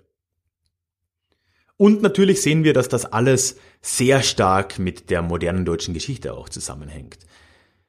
Und 1.82 2.04
natürlich 2.04 2.44
sehen 2.44 2.64
wir, 2.64 2.76
dass 2.76 2.90
das 2.90 3.12
alles 3.12 3.56
sehr 3.82 4.22
stark 4.22 4.78
mit 4.78 5.10
der 5.10 5.24
modernen 5.24 5.66
deutschen 5.66 5.96
Geschichte 5.96 6.36
auch 6.36 6.48
zusammenhängt. 6.48 7.18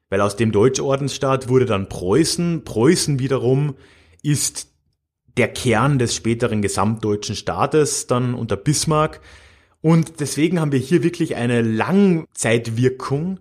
Weil 0.09 0.23
aus 0.23 0.35
dem 0.35 0.51
Deutschordensstaat 0.51 1.51
wurde 1.51 1.67
dann 1.67 1.91
Preußen. 1.91 2.65
Preußen 2.65 3.19
wiederum 3.19 3.75
ist 4.23 4.73
der 5.37 5.49
Kern 5.49 5.99
des 5.99 6.17
späteren 6.17 6.63
gesamtdeutschen 6.63 7.37
Staates 7.37 8.07
dann 8.07 8.33
unter 8.33 8.57
Bismarck, 8.57 9.21
und 9.83 10.21
deswegen 10.21 10.59
haben 10.59 10.73
wir 10.73 10.79
hier 10.79 11.03
wirklich 11.03 11.37
eine 11.37 11.61
Langzeitwirkung, 11.61 13.41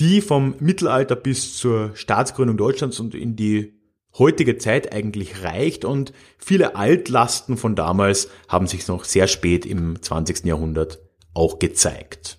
die 0.00 0.22
vom 0.22 0.54
Mittelalter 0.58 1.16
bis 1.16 1.58
zur 1.58 1.90
Staatsgründung 1.96 2.56
Deutschlands 2.56 2.98
und 2.98 3.14
in 3.14 3.36
die 3.36 3.74
heutige 4.18 4.58
Zeit 4.58 4.92
eigentlich 4.92 5.42
reicht 5.42 5.84
und 5.84 6.12
viele 6.38 6.76
Altlasten 6.76 7.56
von 7.56 7.74
damals 7.74 8.28
haben 8.48 8.66
sich 8.66 8.86
noch 8.88 9.04
sehr 9.04 9.26
spät 9.26 9.64
im 9.66 10.00
20. 10.00 10.44
Jahrhundert 10.44 11.00
auch 11.34 11.58
gezeigt. 11.58 12.38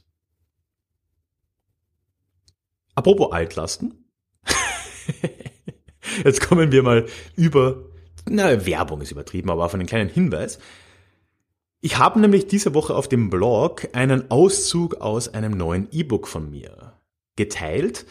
Apropos 2.95 3.31
Altlasten. 3.31 4.05
Jetzt 6.23 6.41
kommen 6.41 6.71
wir 6.71 6.83
mal 6.83 7.07
über, 7.35 7.85
na, 8.29 8.65
Werbung 8.65 9.01
ist 9.01 9.11
übertrieben, 9.11 9.49
aber 9.49 9.65
auf 9.65 9.73
einen 9.73 9.87
kleinen 9.87 10.09
Hinweis. 10.09 10.59
Ich 11.81 11.97
habe 11.97 12.19
nämlich 12.19 12.47
diese 12.47 12.73
Woche 12.73 12.95
auf 12.95 13.09
dem 13.09 13.29
Blog 13.29 13.89
einen 13.93 14.29
Auszug 14.31 15.01
aus 15.01 15.33
einem 15.33 15.51
neuen 15.53 15.87
E-Book 15.91 16.27
von 16.27 16.49
mir 16.49 16.93
geteilt. 17.35 18.05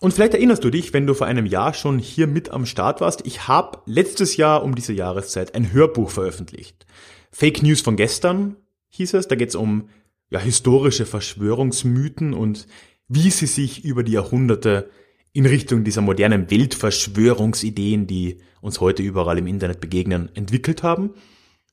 Und 0.00 0.12
vielleicht 0.12 0.34
erinnerst 0.34 0.62
du 0.62 0.70
dich, 0.70 0.92
wenn 0.92 1.06
du 1.06 1.14
vor 1.14 1.26
einem 1.26 1.46
Jahr 1.46 1.72
schon 1.72 1.98
hier 1.98 2.26
mit 2.26 2.50
am 2.50 2.66
Start 2.66 3.00
warst, 3.00 3.26
ich 3.26 3.48
habe 3.48 3.78
letztes 3.86 4.36
Jahr 4.36 4.62
um 4.62 4.74
diese 4.74 4.92
Jahreszeit 4.92 5.54
ein 5.54 5.72
Hörbuch 5.72 6.10
veröffentlicht. 6.10 6.86
Fake 7.30 7.62
News 7.62 7.80
von 7.80 7.96
gestern 7.96 8.56
hieß 8.90 9.14
es, 9.14 9.28
da 9.28 9.36
geht 9.36 9.50
es 9.50 9.54
um 9.54 9.88
ja, 10.30 10.38
historische 10.38 11.06
Verschwörungsmythen 11.06 12.34
und 12.34 12.66
wie 13.08 13.30
sie 13.30 13.46
sich 13.46 13.84
über 13.84 14.02
die 14.02 14.12
Jahrhunderte 14.12 14.90
in 15.32 15.46
Richtung 15.46 15.84
dieser 15.84 16.00
modernen 16.00 16.50
Weltverschwörungsideen, 16.50 18.06
die 18.06 18.38
uns 18.60 18.80
heute 18.80 19.02
überall 19.02 19.38
im 19.38 19.46
Internet 19.46 19.80
begegnen, 19.80 20.30
entwickelt 20.34 20.82
haben. 20.82 21.14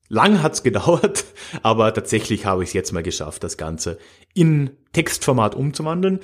Lang 0.10 0.44
hat's 0.44 0.64
gedauert, 0.64 1.26
aber 1.62 1.94
tatsächlich 1.94 2.46
habe 2.46 2.64
ich 2.64 2.70
es 2.70 2.74
jetzt 2.74 2.92
mal 2.92 3.04
geschafft, 3.04 3.44
das 3.44 3.58
Ganze 3.58 3.98
in 4.34 4.72
Textformat 4.92 5.56
umzuwandeln. 5.56 6.20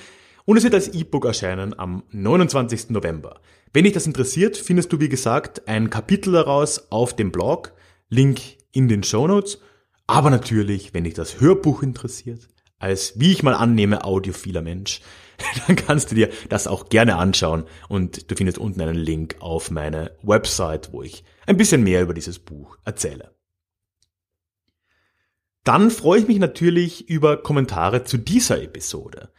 Und 0.49 0.57
es 0.57 0.63
wird 0.63 0.73
als 0.73 0.88
E-Book 0.88 1.25
erscheinen 1.25 1.77
am 1.77 2.01
29. 2.09 2.89
November. 2.89 3.39
Wenn 3.71 3.83
dich 3.83 3.93
das 3.93 4.07
interessiert, 4.07 4.57
findest 4.57 4.91
du, 4.91 4.99
wie 4.99 5.07
gesagt, 5.07 5.67
ein 5.67 5.91
Kapitel 5.91 6.33
daraus 6.33 6.91
auf 6.91 7.15
dem 7.15 7.31
Blog, 7.31 7.73
Link 8.09 8.41
in 8.71 8.88
den 8.88 9.03
Show 9.03 9.27
Notes. 9.27 9.59
Aber 10.07 10.31
natürlich, 10.31 10.91
wenn 10.95 11.03
dich 11.03 11.13
das 11.13 11.39
Hörbuch 11.39 11.83
interessiert, 11.83 12.47
als, 12.79 13.19
wie 13.19 13.31
ich 13.31 13.43
mal 13.43 13.53
annehme, 13.53 14.03
audiophiler 14.03 14.63
Mensch, 14.63 15.01
dann 15.67 15.75
kannst 15.75 16.09
du 16.09 16.15
dir 16.15 16.29
das 16.49 16.65
auch 16.65 16.89
gerne 16.89 17.17
anschauen 17.17 17.65
und 17.88 18.31
du 18.31 18.35
findest 18.35 18.57
unten 18.57 18.81
einen 18.81 18.95
Link 18.95 19.35
auf 19.41 19.69
meine 19.69 20.17
Website, 20.23 20.91
wo 20.91 21.03
ich 21.03 21.23
ein 21.45 21.57
bisschen 21.57 21.83
mehr 21.83 22.01
über 22.01 22.15
dieses 22.15 22.39
Buch 22.39 22.79
erzähle. 22.85 23.35
Dann 25.63 25.91
freue 25.91 26.21
ich 26.21 26.27
mich 26.27 26.39
natürlich 26.39 27.07
über 27.07 27.38
Kommentare 27.38 28.03
zu 28.03 28.17
dieser 28.17 28.63
Episode. 28.63 29.29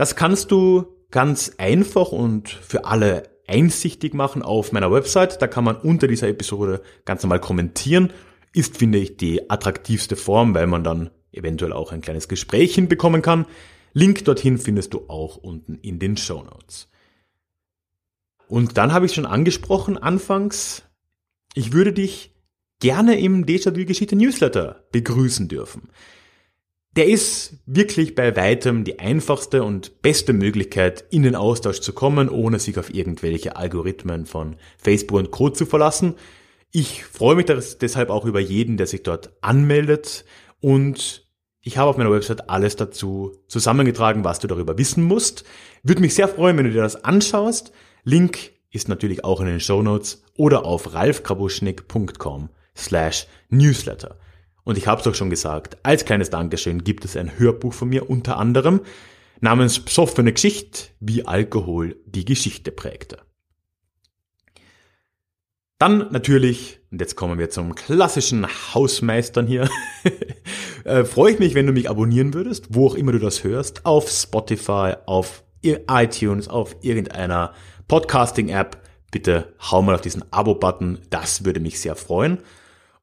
Das 0.00 0.16
kannst 0.16 0.50
du 0.50 0.96
ganz 1.10 1.56
einfach 1.58 2.10
und 2.10 2.48
für 2.48 2.86
alle 2.86 3.24
einsichtig 3.46 4.14
machen 4.14 4.40
auf 4.40 4.72
meiner 4.72 4.90
Website. 4.90 5.42
Da 5.42 5.46
kann 5.46 5.62
man 5.62 5.76
unter 5.76 6.06
dieser 6.06 6.26
Episode 6.26 6.80
ganz 7.04 7.22
normal 7.22 7.40
kommentieren. 7.40 8.10
Ist, 8.54 8.78
finde 8.78 8.96
ich, 8.96 9.18
die 9.18 9.50
attraktivste 9.50 10.16
Form, 10.16 10.54
weil 10.54 10.66
man 10.66 10.84
dann 10.84 11.10
eventuell 11.32 11.74
auch 11.74 11.92
ein 11.92 12.00
kleines 12.00 12.28
Gespräch 12.28 12.74
hinbekommen 12.74 13.20
kann. 13.20 13.44
Link 13.92 14.24
dorthin 14.24 14.56
findest 14.56 14.94
du 14.94 15.04
auch 15.08 15.36
unten 15.36 15.74
in 15.74 15.98
den 15.98 16.16
Show 16.16 16.44
Notes. 16.44 16.88
Und 18.48 18.78
dann 18.78 18.94
habe 18.94 19.04
ich 19.04 19.12
schon 19.12 19.26
angesprochen 19.26 19.98
anfangs, 19.98 20.82
ich 21.52 21.74
würde 21.74 21.92
dich 21.92 22.34
gerne 22.78 23.20
im 23.20 23.44
Déjà-vu 23.44 23.84
Geschichte 23.84 24.16
Newsletter 24.16 24.82
begrüßen 24.92 25.48
dürfen. 25.48 25.90
Der 26.96 27.06
ist 27.06 27.58
wirklich 27.66 28.16
bei 28.16 28.34
weitem 28.34 28.82
die 28.82 28.98
einfachste 28.98 29.62
und 29.62 30.02
beste 30.02 30.32
Möglichkeit, 30.32 31.04
in 31.10 31.22
den 31.22 31.36
Austausch 31.36 31.80
zu 31.80 31.92
kommen, 31.92 32.28
ohne 32.28 32.58
sich 32.58 32.78
auf 32.78 32.92
irgendwelche 32.92 33.56
Algorithmen 33.56 34.26
von 34.26 34.56
Facebook 34.76 35.18
und 35.18 35.30
Co. 35.30 35.50
zu 35.50 35.66
verlassen. 35.66 36.14
Ich 36.72 37.04
freue 37.04 37.36
mich 37.36 37.46
deshalb 37.46 38.10
auch 38.10 38.24
über 38.24 38.40
jeden, 38.40 38.76
der 38.76 38.86
sich 38.86 39.04
dort 39.04 39.32
anmeldet 39.40 40.24
und 40.60 41.26
ich 41.62 41.76
habe 41.76 41.90
auf 41.90 41.96
meiner 41.96 42.10
Website 42.10 42.48
alles 42.48 42.76
dazu 42.76 43.36
zusammengetragen, 43.46 44.24
was 44.24 44.38
du 44.38 44.46
darüber 44.46 44.78
wissen 44.78 45.04
musst. 45.04 45.44
Würde 45.82 46.00
mich 46.00 46.14
sehr 46.14 46.28
freuen, 46.28 46.56
wenn 46.56 46.64
du 46.64 46.72
dir 46.72 46.82
das 46.82 47.04
anschaust. 47.04 47.72
Link 48.02 48.52
ist 48.70 48.88
natürlich 48.88 49.24
auch 49.24 49.40
in 49.40 49.46
den 49.46 49.60
Show 49.60 49.82
Notes 49.82 50.24
oder 50.36 50.64
auf 50.64 50.94
ralfkrabuschnik.com 50.94 52.48
slash 52.74 53.26
newsletter. 53.50 54.16
Und 54.70 54.78
ich 54.78 54.86
habe 54.86 55.00
es 55.00 55.06
auch 55.08 55.16
schon 55.16 55.30
gesagt, 55.30 55.78
als 55.82 56.04
kleines 56.04 56.30
Dankeschön 56.30 56.84
gibt 56.84 57.04
es 57.04 57.16
ein 57.16 57.40
Hörbuch 57.40 57.72
von 57.74 57.88
mir 57.88 58.08
unter 58.08 58.36
anderem 58.36 58.82
namens 59.40 59.80
Psoffene 59.80 60.32
Geschichte, 60.32 60.90
wie 61.00 61.26
Alkohol 61.26 61.96
die 62.06 62.24
Geschichte 62.24 62.70
prägte. 62.70 63.18
Dann 65.78 66.06
natürlich, 66.12 66.78
und 66.92 67.00
jetzt 67.00 67.16
kommen 67.16 67.40
wir 67.40 67.50
zum 67.50 67.74
klassischen 67.74 68.46
Hausmeistern 68.72 69.48
hier, 69.48 69.68
äh, 70.84 71.02
freue 71.02 71.32
ich 71.32 71.40
mich, 71.40 71.56
wenn 71.56 71.66
du 71.66 71.72
mich 71.72 71.90
abonnieren 71.90 72.32
würdest, 72.32 72.66
wo 72.70 72.86
auch 72.86 72.94
immer 72.94 73.10
du 73.10 73.18
das 73.18 73.42
hörst, 73.42 73.84
auf 73.84 74.08
Spotify, 74.08 74.92
auf 75.04 75.42
iTunes, 75.64 76.46
auf 76.46 76.76
irgendeiner 76.82 77.54
Podcasting-App. 77.88 78.80
Bitte 79.10 79.52
hau 79.68 79.82
mal 79.82 79.96
auf 79.96 80.00
diesen 80.00 80.22
Abo-Button, 80.32 81.00
das 81.10 81.44
würde 81.44 81.58
mich 81.58 81.80
sehr 81.80 81.96
freuen. 81.96 82.38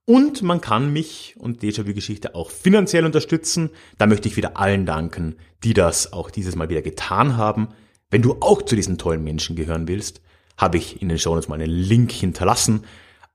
Und 0.09 0.41
man 0.41 0.61
kann 0.61 0.93
mich 0.93 1.35
und 1.37 1.61
Déjà-vu-Geschichte 1.61 2.33
auch 2.33 2.49
finanziell 2.49 3.03
unterstützen. 3.03 3.71
Da 3.97 4.07
möchte 4.07 4.29
ich 4.29 4.37
wieder 4.37 4.55
allen 4.55 4.85
danken, 4.85 5.35
die 5.65 5.73
das 5.73 6.13
auch 6.13 6.31
dieses 6.31 6.55
Mal 6.55 6.69
wieder 6.69 6.81
getan 6.81 7.35
haben. 7.35 7.67
Wenn 8.09 8.21
du 8.21 8.37
auch 8.39 8.61
zu 8.61 8.77
diesen 8.77 8.97
tollen 8.97 9.21
Menschen 9.21 9.57
gehören 9.57 9.89
willst, 9.89 10.21
habe 10.55 10.77
ich 10.77 11.01
in 11.01 11.09
den 11.09 11.19
Shownotes 11.19 11.49
mal 11.49 11.55
einen 11.55 11.69
Link 11.69 12.13
hinterlassen. 12.13 12.85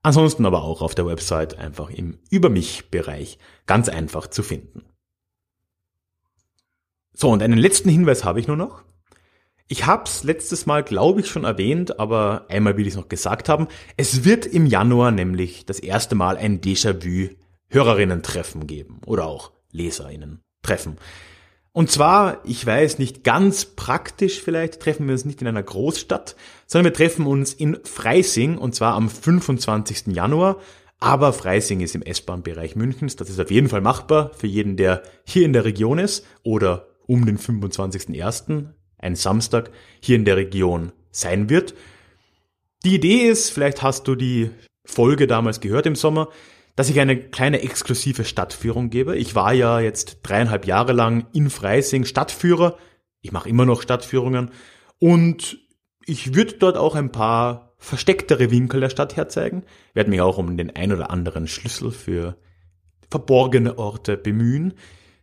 Ansonsten 0.01 0.47
aber 0.47 0.63
auch 0.63 0.81
auf 0.81 0.95
der 0.95 1.05
Website 1.05 1.59
einfach 1.59 1.91
im 1.91 2.17
Über 2.31 2.49
mich 2.49 2.89
Bereich 2.89 3.37
ganz 3.67 3.87
einfach 3.87 4.25
zu 4.25 4.41
finden. 4.41 4.81
So, 7.13 7.29
und 7.29 7.43
einen 7.43 7.59
letzten 7.59 7.89
Hinweis 7.89 8.23
habe 8.23 8.39
ich 8.39 8.47
nur 8.47 8.57
noch. 8.57 8.83
Ich 9.67 9.85
habe 9.85 10.03
es 10.05 10.23
letztes 10.23 10.65
Mal, 10.65 10.83
glaube 10.83 11.21
ich, 11.21 11.27
schon 11.27 11.45
erwähnt, 11.45 11.99
aber 11.99 12.45
einmal 12.49 12.77
will 12.77 12.85
ich 12.85 12.93
es 12.93 12.99
noch 12.99 13.09
gesagt 13.09 13.49
haben. 13.49 13.67
Es 13.97 14.25
wird 14.25 14.45
im 14.45 14.65
Januar 14.65 15.11
nämlich 15.11 15.65
das 15.65 15.79
erste 15.79 16.15
Mal 16.15 16.37
ein 16.37 16.61
Déjà-vu 16.61 17.29
Hörerinnen-Treffen 17.69 18.67
geben 18.67 18.99
oder 19.05 19.25
auch 19.25 19.51
Leserinnen-Treffen. 19.71 20.97
Und 21.71 21.89
zwar, 21.89 22.41
ich 22.45 22.63
weiß 22.63 22.99
nicht 22.99 23.23
ganz 23.23 23.65
praktisch 23.65 24.41
vielleicht, 24.41 24.79
treffen 24.79 25.07
wir 25.07 25.13
uns 25.13 25.25
nicht 25.25 25.41
in 25.41 25.47
einer 25.47 25.63
Großstadt, 25.63 26.35
sondern 26.67 26.91
wir 26.91 26.95
treffen 26.95 27.25
uns 27.25 27.51
in 27.51 27.79
Freising 27.83 28.59
und 28.59 28.75
zwar 28.75 28.93
am 28.93 29.09
25. 29.09 30.07
Januar. 30.07 30.57
Aber 30.99 31.33
Freising 31.33 31.81
ist 31.81 31.95
im 31.95 32.03
S-Bahn-Bereich 32.03 32.75
Münchens. 32.75 33.15
Das 33.15 33.29
ist 33.29 33.39
auf 33.39 33.49
jeden 33.49 33.69
Fall 33.69 33.81
machbar 33.81 34.31
für 34.35 34.47
jeden, 34.47 34.77
der 34.77 35.01
hier 35.25 35.45
in 35.45 35.51
der 35.51 35.65
Region 35.65 35.97
ist 35.97 36.25
oder 36.43 36.87
um 37.07 37.25
den 37.25 37.39
25.01., 37.39 38.67
ein 39.03 39.15
Samstag, 39.15 39.71
hier 39.99 40.15
in 40.15 40.25
der 40.25 40.37
Region 40.37 40.91
sein 41.11 41.49
wird. 41.49 41.75
Die 42.83 42.95
Idee 42.95 43.27
ist, 43.27 43.49
vielleicht 43.49 43.81
hast 43.81 44.07
du 44.07 44.15
die 44.15 44.49
Folge 44.85 45.27
damals 45.27 45.61
gehört 45.61 45.85
im 45.85 45.95
Sommer, 45.95 46.29
dass 46.75 46.89
ich 46.89 46.99
eine 46.99 47.17
kleine 47.17 47.61
exklusive 47.61 48.25
Stadtführung 48.25 48.89
gebe. 48.89 49.15
Ich 49.15 49.35
war 49.35 49.53
ja 49.53 49.79
jetzt 49.79 50.19
dreieinhalb 50.23 50.65
Jahre 50.65 50.93
lang 50.93 51.27
in 51.33 51.49
Freising 51.49 52.03
Stadtführer. 52.05 52.77
Ich 53.21 53.31
mache 53.31 53.47
immer 53.47 53.65
noch 53.65 53.81
Stadtführungen. 53.81 54.51
Und 54.99 55.59
ich 56.05 56.33
würde 56.33 56.53
dort 56.53 56.77
auch 56.77 56.95
ein 56.95 57.11
paar 57.11 57.75
verstecktere 57.77 58.49
Winkel 58.49 58.81
der 58.81 58.89
Stadt 58.89 59.15
herzeigen. 59.15 59.63
Werde 59.93 60.09
mich 60.09 60.21
auch 60.21 60.37
um 60.37 60.57
den 60.57 60.75
ein 60.75 60.91
oder 60.91 61.11
anderen 61.11 61.47
Schlüssel 61.47 61.91
für 61.91 62.37
verborgene 63.09 63.77
Orte 63.77 64.17
bemühen. 64.17 64.73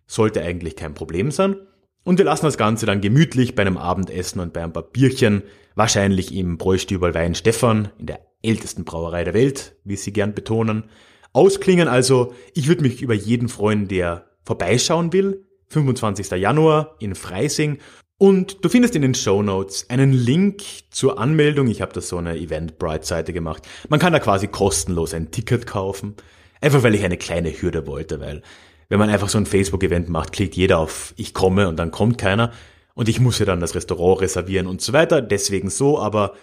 Sollte 0.07 0.43
eigentlich 0.43 0.77
kein 0.77 0.95
Problem 0.95 1.31
sein. 1.31 1.57
Und 2.04 2.18
wir 2.18 2.24
lassen 2.24 2.46
das 2.46 2.56
Ganze 2.56 2.86
dann 2.86 3.00
gemütlich 3.00 3.54
bei 3.54 3.62
einem 3.62 3.76
Abendessen 3.76 4.40
und 4.40 4.52
bei 4.52 4.62
ein 4.62 4.72
paar 4.72 4.82
Bierchen, 4.82 5.42
wahrscheinlich 5.74 6.34
im 6.34 6.58
Bräustübel 6.58 7.14
Wein 7.14 7.34
Stefan, 7.34 7.90
in 7.98 8.06
der 8.06 8.20
ältesten 8.42 8.84
Brauerei 8.84 9.24
der 9.24 9.34
Welt, 9.34 9.76
wie 9.84 9.96
sie 9.96 10.12
gern 10.12 10.34
betonen, 10.34 10.84
ausklingen. 11.32 11.88
Also 11.88 12.34
ich 12.54 12.68
würde 12.68 12.82
mich 12.82 13.02
über 13.02 13.14
jeden 13.14 13.48
freuen, 13.48 13.86
der 13.86 14.26
vorbeischauen 14.44 15.12
will. 15.12 15.44
25. 15.68 16.30
Januar 16.32 16.96
in 16.98 17.14
Freising. 17.14 17.78
Und 18.18 18.64
du 18.64 18.68
findest 18.68 18.96
in 18.96 19.03
den 19.03 19.14
Show 19.14 19.42
Notes 19.42 19.88
einen 19.88 20.12
Link 20.12 20.62
zur 20.90 21.18
Anmeldung. 21.18 21.68
Ich 21.68 21.80
habe 21.80 21.92
da 21.92 22.01
so 22.01 22.18
eine 22.18 22.36
Eventbrite-Seite 22.36 23.32
gemacht. 23.32 23.66
Man 23.88 24.01
kann 24.01 24.12
da 24.12 24.18
quasi 24.18 24.48
kostenlos 24.48 25.14
ein 25.14 25.30
Ticket 25.30 25.66
kaufen. 25.66 26.16
Einfach 26.61 26.82
weil 26.82 26.94
ich 26.94 27.05
eine 27.05 27.16
kleine 27.16 27.51
Hürde 27.51 27.86
wollte, 27.86 28.20
weil 28.20 28.42
wenn 28.91 28.99
man 28.99 29.09
einfach 29.09 29.28
so 29.28 29.38
ein 29.38 29.47
Facebook-Event 29.47 30.11
macht, 30.11 30.32
klickt 30.32 30.57
jeder 30.57 30.78
auf 30.78 31.14
Ich 31.16 31.32
komme 31.32 31.68
und 31.68 31.76
dann 31.76 31.93
kommt 31.93 32.18
keiner. 32.18 32.53
Und 32.93 33.09
ich 33.09 33.20
muss 33.20 33.38
ja 33.38 33.47
dann 33.47 33.61
das 33.61 33.74
Restaurant 33.74 34.20
reservieren 34.20 34.66
und 34.66 34.82
so 34.82 34.93
weiter. 34.93 35.22
Deswegen 35.22 35.70
so, 35.70 35.99
aber 35.99 36.34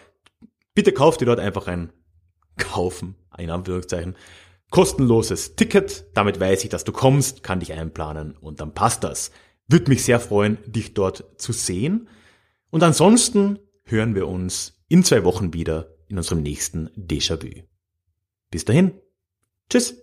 bitte 0.73 0.93
kauft 0.93 1.21
ihr 1.21 1.27
dort 1.27 1.39
einfach 1.39 1.67
ein 1.67 1.91
Kaufen, 2.57 3.15
in 3.37 3.51
Anführungszeichen, 3.51 4.15
kostenloses 4.71 5.55
Ticket. 5.55 6.05
Damit 6.13 6.39
weiß 6.39 6.63
ich, 6.63 6.69
dass 6.69 6.85
du 6.85 6.93
kommst, 6.93 7.43
kann 7.43 7.59
dich 7.59 7.73
einplanen 7.73 8.35
und 8.37 8.61
dann 8.61 8.73
passt 8.73 9.03
das. 9.03 9.31
Würde 9.67 9.89
mich 9.89 10.05
sehr 10.05 10.21
freuen, 10.21 10.57
dich 10.65 10.93
dort 10.93 11.25
zu 11.37 11.51
sehen. 11.51 12.07
Und 12.69 12.81
ansonsten 12.81 13.59
hören 13.83 14.15
wir 14.15 14.27
uns 14.27 14.81
in 14.87 15.03
zwei 15.03 15.25
Wochen 15.25 15.53
wieder 15.53 15.95
in 16.07 16.17
unserem 16.17 16.41
nächsten 16.43 16.87
Déjà-vu. 16.95 17.63
Bis 18.49 18.63
dahin. 18.63 18.93
Tschüss. 19.69 19.95